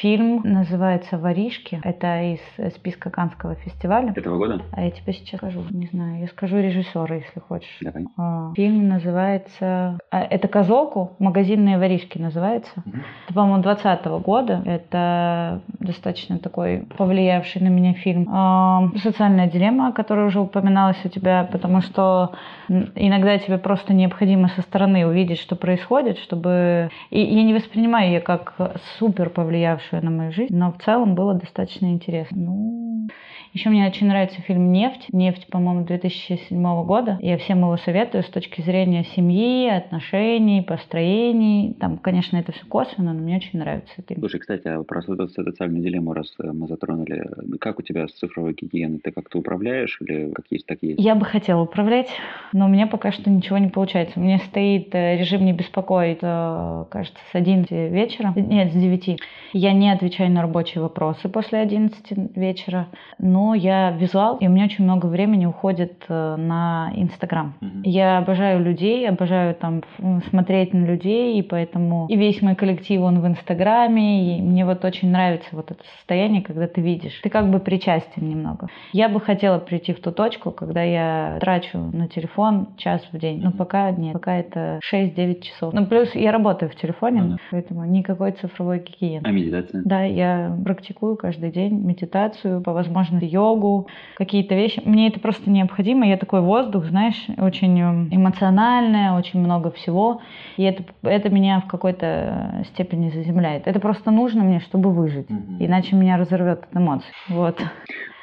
Фильм 0.00 0.40
называется 0.42 1.18
«Воришки». 1.18 1.78
Это 1.84 2.22
из 2.22 2.74
списка 2.74 3.10
Канского 3.10 3.56
фестиваля. 3.56 4.12
Этого 4.16 4.38
года? 4.38 4.62
А 4.72 4.82
я 4.84 4.90
тебе 4.90 5.12
сейчас 5.12 5.38
скажу, 5.38 5.62
не 5.70 5.86
знаю. 5.86 6.20
Я 6.20 6.28
скажу 6.28 6.56
режиссера, 6.56 7.14
если 7.16 7.40
хочешь. 7.40 7.76
Давай. 7.82 8.06
А, 8.16 8.52
фильм 8.56 8.88
называется... 8.88 9.98
А, 10.10 10.22
это 10.22 10.48
«Козлоку», 10.48 11.12
«Магазинные 11.18 11.78
воришки» 11.78 12.16
называется. 12.16 12.72
Угу. 12.86 12.96
Это, 13.26 13.34
по-моему, 13.34 13.62
20 13.62 14.04
года. 14.24 14.62
Это 14.64 15.60
достаточно 15.78 16.38
такой 16.38 16.86
повлиявший 16.96 17.60
на 17.60 17.68
меня 17.68 17.92
фильм. 17.92 18.28
А, 18.30 18.88
«Социальная 18.96 19.46
дилемма», 19.46 19.92
которая 19.92 20.26
уже 20.26 20.40
упоминалась 20.40 21.04
у 21.04 21.08
тебя, 21.10 21.46
потому 21.52 21.82
что 21.82 22.32
иногда 22.68 23.36
тебе 23.36 23.58
просто 23.58 23.92
необходимо 23.92 24.48
со 24.48 24.62
стороны 24.62 25.06
увидеть, 25.06 25.38
что 25.38 25.54
происходит, 25.54 26.18
чтобы... 26.18 26.90
И 27.10 27.20
я 27.20 27.42
не 27.42 27.52
воспринимаю 27.52 28.10
ее 28.10 28.20
как 28.20 28.54
супер 28.98 29.28
повлиявшую 29.28 29.81
повлиявшую 29.82 30.04
на 30.04 30.10
мою 30.10 30.32
жизнь, 30.32 30.54
но 30.54 30.72
в 30.72 30.82
целом 30.82 31.14
было 31.14 31.34
достаточно 31.34 31.86
интересно. 31.86 32.36
Ну, 32.36 33.08
еще 33.52 33.68
мне 33.68 33.86
очень 33.86 34.06
нравится 34.06 34.40
фильм 34.40 34.72
«Нефть». 34.72 35.08
«Нефть», 35.12 35.46
по-моему, 35.48 35.84
2007 35.84 36.84
года. 36.84 37.18
Я 37.20 37.36
всем 37.36 37.58
его 37.58 37.76
советую 37.76 38.22
с 38.22 38.28
точки 38.28 38.62
зрения 38.62 39.04
семьи, 39.14 39.68
отношений, 39.68 40.62
построений. 40.62 41.74
Там, 41.78 41.98
конечно, 41.98 42.38
это 42.38 42.52
все 42.52 42.64
косвенно, 42.64 43.12
но 43.12 43.20
мне 43.20 43.36
очень 43.36 43.58
нравится 43.58 43.92
это. 43.98 44.18
Слушай, 44.18 44.40
кстати, 44.40 44.68
а 44.68 44.82
про 44.82 45.02
социальную 45.02 45.82
дилемму, 45.82 46.14
раз 46.14 46.32
э, 46.38 46.50
мы 46.50 46.66
затронули, 46.66 47.28
как 47.60 47.78
у 47.78 47.82
тебя 47.82 48.08
с 48.08 48.12
цифровой 48.12 48.54
гигиеной? 48.54 49.00
Ты 49.00 49.12
как-то 49.12 49.38
управляешь 49.38 49.98
или 50.00 50.30
как 50.32 50.46
есть, 50.48 50.64
так 50.64 50.78
есть? 50.80 50.98
Я 50.98 51.14
бы 51.14 51.26
хотела 51.26 51.60
управлять, 51.60 52.08
но 52.54 52.64
у 52.64 52.68
меня 52.68 52.86
пока 52.86 53.12
что 53.12 53.28
ничего 53.28 53.58
не 53.58 53.68
получается. 53.68 54.18
У 54.18 54.22
меня 54.22 54.38
стоит 54.38 54.94
э, 54.94 55.18
режим 55.18 55.44
не 55.44 55.52
беспокоить, 55.52 56.20
э, 56.22 56.84
кажется, 56.90 57.20
с 57.30 57.34
11 57.34 57.70
вечера. 57.92 58.32
Нет, 58.34 58.72
с 58.72 58.74
9. 58.74 59.20
Я 59.52 59.71
не 59.72 59.90
отвечаю 59.90 60.30
на 60.30 60.42
рабочие 60.42 60.82
вопросы 60.82 61.28
после 61.28 61.58
11 61.60 62.36
вечера, 62.36 62.88
но 63.18 63.54
я 63.54 63.90
визуал, 63.90 64.36
и 64.36 64.46
у 64.46 64.50
меня 64.50 64.64
очень 64.64 64.84
много 64.84 65.06
времени 65.06 65.46
уходит 65.46 66.04
э, 66.08 66.36
на 66.36 66.90
Инстаграм. 66.94 67.54
Угу. 67.60 67.70
Я 67.84 68.18
обожаю 68.18 68.62
людей, 68.62 69.08
обожаю 69.08 69.54
там 69.54 69.82
смотреть 70.30 70.74
на 70.74 70.84
людей, 70.84 71.38
и 71.38 71.42
поэтому 71.42 72.06
и 72.08 72.16
весь 72.16 72.42
мой 72.42 72.54
коллектив, 72.54 73.00
он 73.02 73.20
в 73.20 73.26
Инстаграме, 73.26 74.38
и 74.38 74.42
мне 74.42 74.64
вот 74.64 74.84
очень 74.84 75.10
нравится 75.10 75.48
вот 75.52 75.70
это 75.70 75.82
состояние, 75.96 76.42
когда 76.42 76.66
ты 76.66 76.80
видишь. 76.80 77.18
Ты 77.22 77.30
как 77.30 77.50
бы 77.50 77.58
причастен 77.58 78.28
немного. 78.28 78.68
Я 78.92 79.08
бы 79.08 79.20
хотела 79.20 79.58
прийти 79.58 79.92
в 79.92 80.00
ту 80.00 80.12
точку, 80.12 80.50
когда 80.50 80.82
я 80.82 81.38
трачу 81.40 81.78
на 81.78 82.08
телефон 82.08 82.68
час 82.76 83.02
в 83.12 83.18
день, 83.18 83.40
но 83.42 83.52
пока 83.52 83.90
нет, 83.90 84.12
пока 84.12 84.36
это 84.36 84.80
6-9 84.92 85.40
часов. 85.40 85.72
Ну, 85.72 85.86
плюс 85.86 86.14
я 86.14 86.32
работаю 86.32 86.70
в 86.70 86.74
телефоне, 86.74 87.22
да. 87.22 87.36
поэтому 87.50 87.84
никакой 87.84 88.32
цифровой 88.32 88.80
гигиены. 88.80 89.22
А 89.24 89.30
медитация? 89.30 89.61
Да, 89.72 90.02
я 90.02 90.56
практикую 90.64 91.16
каждый 91.16 91.50
день 91.50 91.74
медитацию, 91.74 92.60
по 92.62 92.72
возможности 92.72 93.24
йогу, 93.24 93.88
какие-то 94.16 94.54
вещи. 94.54 94.82
Мне 94.84 95.08
это 95.08 95.20
просто 95.20 95.50
необходимо. 95.50 96.06
Я 96.06 96.16
такой 96.16 96.40
воздух, 96.40 96.86
знаешь, 96.86 97.26
очень 97.38 97.80
эм, 97.80 98.08
эмоциональное, 98.10 99.12
очень 99.12 99.40
много 99.40 99.70
всего. 99.70 100.20
И 100.56 100.62
это, 100.62 100.84
это 101.02 101.28
меня 101.30 101.60
в 101.60 101.66
какой-то 101.66 102.64
степени 102.72 103.10
заземляет. 103.10 103.66
Это 103.66 103.80
просто 103.80 104.10
нужно 104.10 104.42
мне, 104.42 104.60
чтобы 104.60 104.90
выжить. 104.90 105.30
Угу. 105.30 105.56
Иначе 105.60 105.96
меня 105.96 106.16
разорвет 106.16 106.64
от 106.64 106.76
эмоций. 106.76 107.12
Вот. 107.28 107.60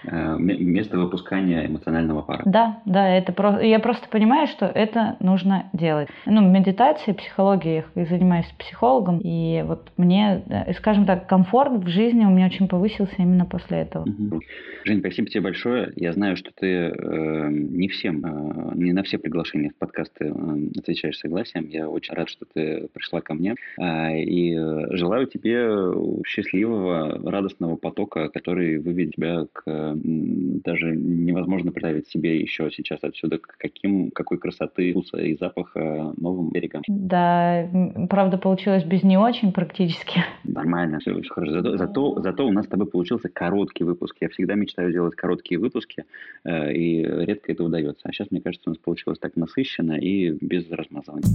Э, 0.06 0.38
место 0.40 0.98
выпускания 0.98 1.66
эмоционального 1.66 2.22
пара. 2.22 2.44
Да, 2.46 2.82
да, 2.86 3.08
это 3.10 3.34
просто, 3.34 3.62
я 3.62 3.80
просто 3.80 4.08
понимаю, 4.08 4.48
что 4.48 4.66
это 4.66 5.18
нужно 5.20 5.70
делать. 5.74 6.08
Ну, 6.26 6.42
медитация, 6.42 7.14
психология, 7.14 7.86
я 7.96 8.06
занимаюсь 8.06 8.46
психологом, 8.58 9.20
и 9.22 9.62
вот 9.68 9.92
мне, 9.98 10.44
э, 10.48 10.74
скажем 10.74 11.06
так, 11.06 11.28
комфорт 11.28 11.84
в 11.84 11.88
жизни 11.88 12.24
у 12.24 12.30
меня 12.30 12.46
очень 12.46 12.70
повысился 12.70 13.16
именно 13.18 13.46
после 13.46 13.80
этого. 13.80 14.04
Угу. 14.04 14.42
Жень, 14.86 15.00
спасибо 15.00 15.28
тебе 15.28 15.42
большое. 15.42 15.92
Я 15.98 16.14
знаю, 16.14 16.38
что 16.38 16.52
ты 16.56 16.68
э, 16.68 17.50
не 17.52 17.90
всем, 17.90 18.24
э, 18.26 18.76
не 18.76 18.94
на 18.94 19.04
все 19.04 19.18
приглашения 19.18 19.72
в 19.72 19.76
подкасты 19.76 20.26
э, 20.34 20.80
отвечаешь 20.80 21.18
согласием. 21.18 21.68
Я 21.68 21.90
очень 21.90 22.14
рад, 22.14 22.30
что 22.30 22.46
ты 22.46 22.88
пришла 22.94 23.20
ко 23.20 23.34
мне. 23.34 23.56
Э, 23.78 24.18
и 24.18 24.58
желаю 24.92 25.28
тебе 25.28 26.24
счастливого, 26.26 27.30
радостного 27.30 27.76
потока, 27.76 28.30
который 28.30 28.78
выведет 28.78 29.16
тебя 29.16 29.46
к 29.52 29.89
даже 29.96 30.96
невозможно 30.96 31.72
представить 31.72 32.08
себе 32.08 32.40
еще 32.40 32.70
сейчас 32.72 33.00
отсюда, 33.02 33.40
каким, 33.40 34.12
какой 34.12 34.38
красоты, 34.38 34.92
вкуса 34.92 35.18
и 35.18 35.36
запаха 35.36 36.14
новым 36.18 36.50
берегом. 36.50 36.82
Да, 36.88 37.70
правда, 38.10 38.38
получилось 38.38 38.84
без 38.84 39.04
не 39.04 39.18
очень 39.18 39.52
практически. 39.52 40.24
Нормально, 40.44 41.00
все, 41.00 41.20
все 41.22 41.34
хорошо. 41.34 41.54
Зато, 41.54 41.78
зато, 41.78 42.22
зато 42.22 42.48
у 42.48 42.52
нас 42.52 42.66
с 42.66 42.70
тобой 42.70 42.88
получился 42.88 43.30
короткий 43.30 43.84
выпуск. 43.84 44.16
Я 44.22 44.30
всегда 44.30 44.56
мечтаю 44.56 44.92
делать 44.92 45.16
короткие 45.16 45.60
выпуски, 45.60 46.06
э, 46.44 46.74
и 46.74 47.04
редко 47.04 47.52
это 47.52 47.64
удается. 47.64 48.02
А 48.08 48.12
сейчас, 48.12 48.32
мне 48.32 48.42
кажется, 48.42 48.70
у 48.70 48.72
нас 48.72 48.78
получилось 48.78 49.20
так 49.20 49.36
насыщенно 49.36 49.94
и 49.94 50.32
без 50.32 50.70
размазывания. 50.70 51.28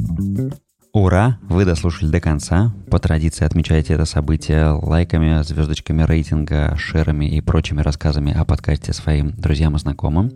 Ура! 0.95 1.39
Вы 1.49 1.65
дослушали 1.65 2.09
до 2.09 2.21
конца. 2.21 2.73
По 2.89 3.01
традиции 3.01 3.45
отмечайте 3.45 3.95
это 3.95 4.05
событие 4.05 4.69
лайками, 4.69 5.43
звездочками 5.43 6.05
рейтинга, 6.05 6.77
шерами 6.77 7.25
и 7.25 7.41
прочими 7.41 7.81
рассказами 7.81 8.33
о 8.33 8.45
подкасте 8.45 8.93
своим 8.93 9.33
друзьям 9.33 9.75
и 9.75 9.81
знакомым. 9.81 10.31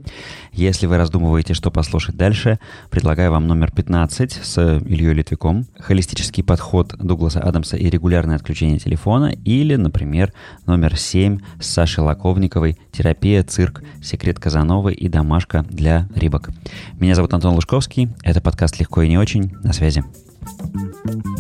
Если 0.51 0.87
вы 0.87 0.97
раздумываете, 0.97 1.55
что 1.55 1.71
послушать 1.71 2.17
дальше, 2.17 2.59
предлагаю 2.91 3.31
вам 3.31 3.47
номер 3.47 3.71
15 3.71 4.33
с 4.33 4.59
Ильей 4.85 5.15
Литвиком, 5.15 5.65
холистический 5.79 6.43
подход 6.43 6.93
Дугласа 6.99 7.39
Адамса 7.39 7.77
и 7.77 7.89
регулярное 7.89 8.35
отключение 8.35 8.81
телефона, 8.81 9.27
или, 9.27 9.77
например, 9.77 10.33
номер 10.67 10.97
7 10.97 11.39
с 11.61 11.69
Сашей 11.69 12.03
Лаковниковой 12.03 12.77
«Терапия, 12.91 13.45
цирк, 13.45 13.85
секрет 14.03 14.41
Казановы 14.41 14.93
и 14.93 15.09
домашка 15.09 15.65
для 15.71 16.09
рыбок». 16.17 16.51
Меня 16.99 17.15
зовут 17.15 17.33
Антон 17.33 17.55
Лужковский, 17.55 18.09
это 18.25 18.41
подкаст 18.41 18.81
«Легко 18.81 19.03
и 19.03 19.09
не 19.09 19.19
очень». 19.19 19.53
На 19.63 19.73
связи. 19.73 20.03
Thank 20.45 21.25
you. 21.27 21.38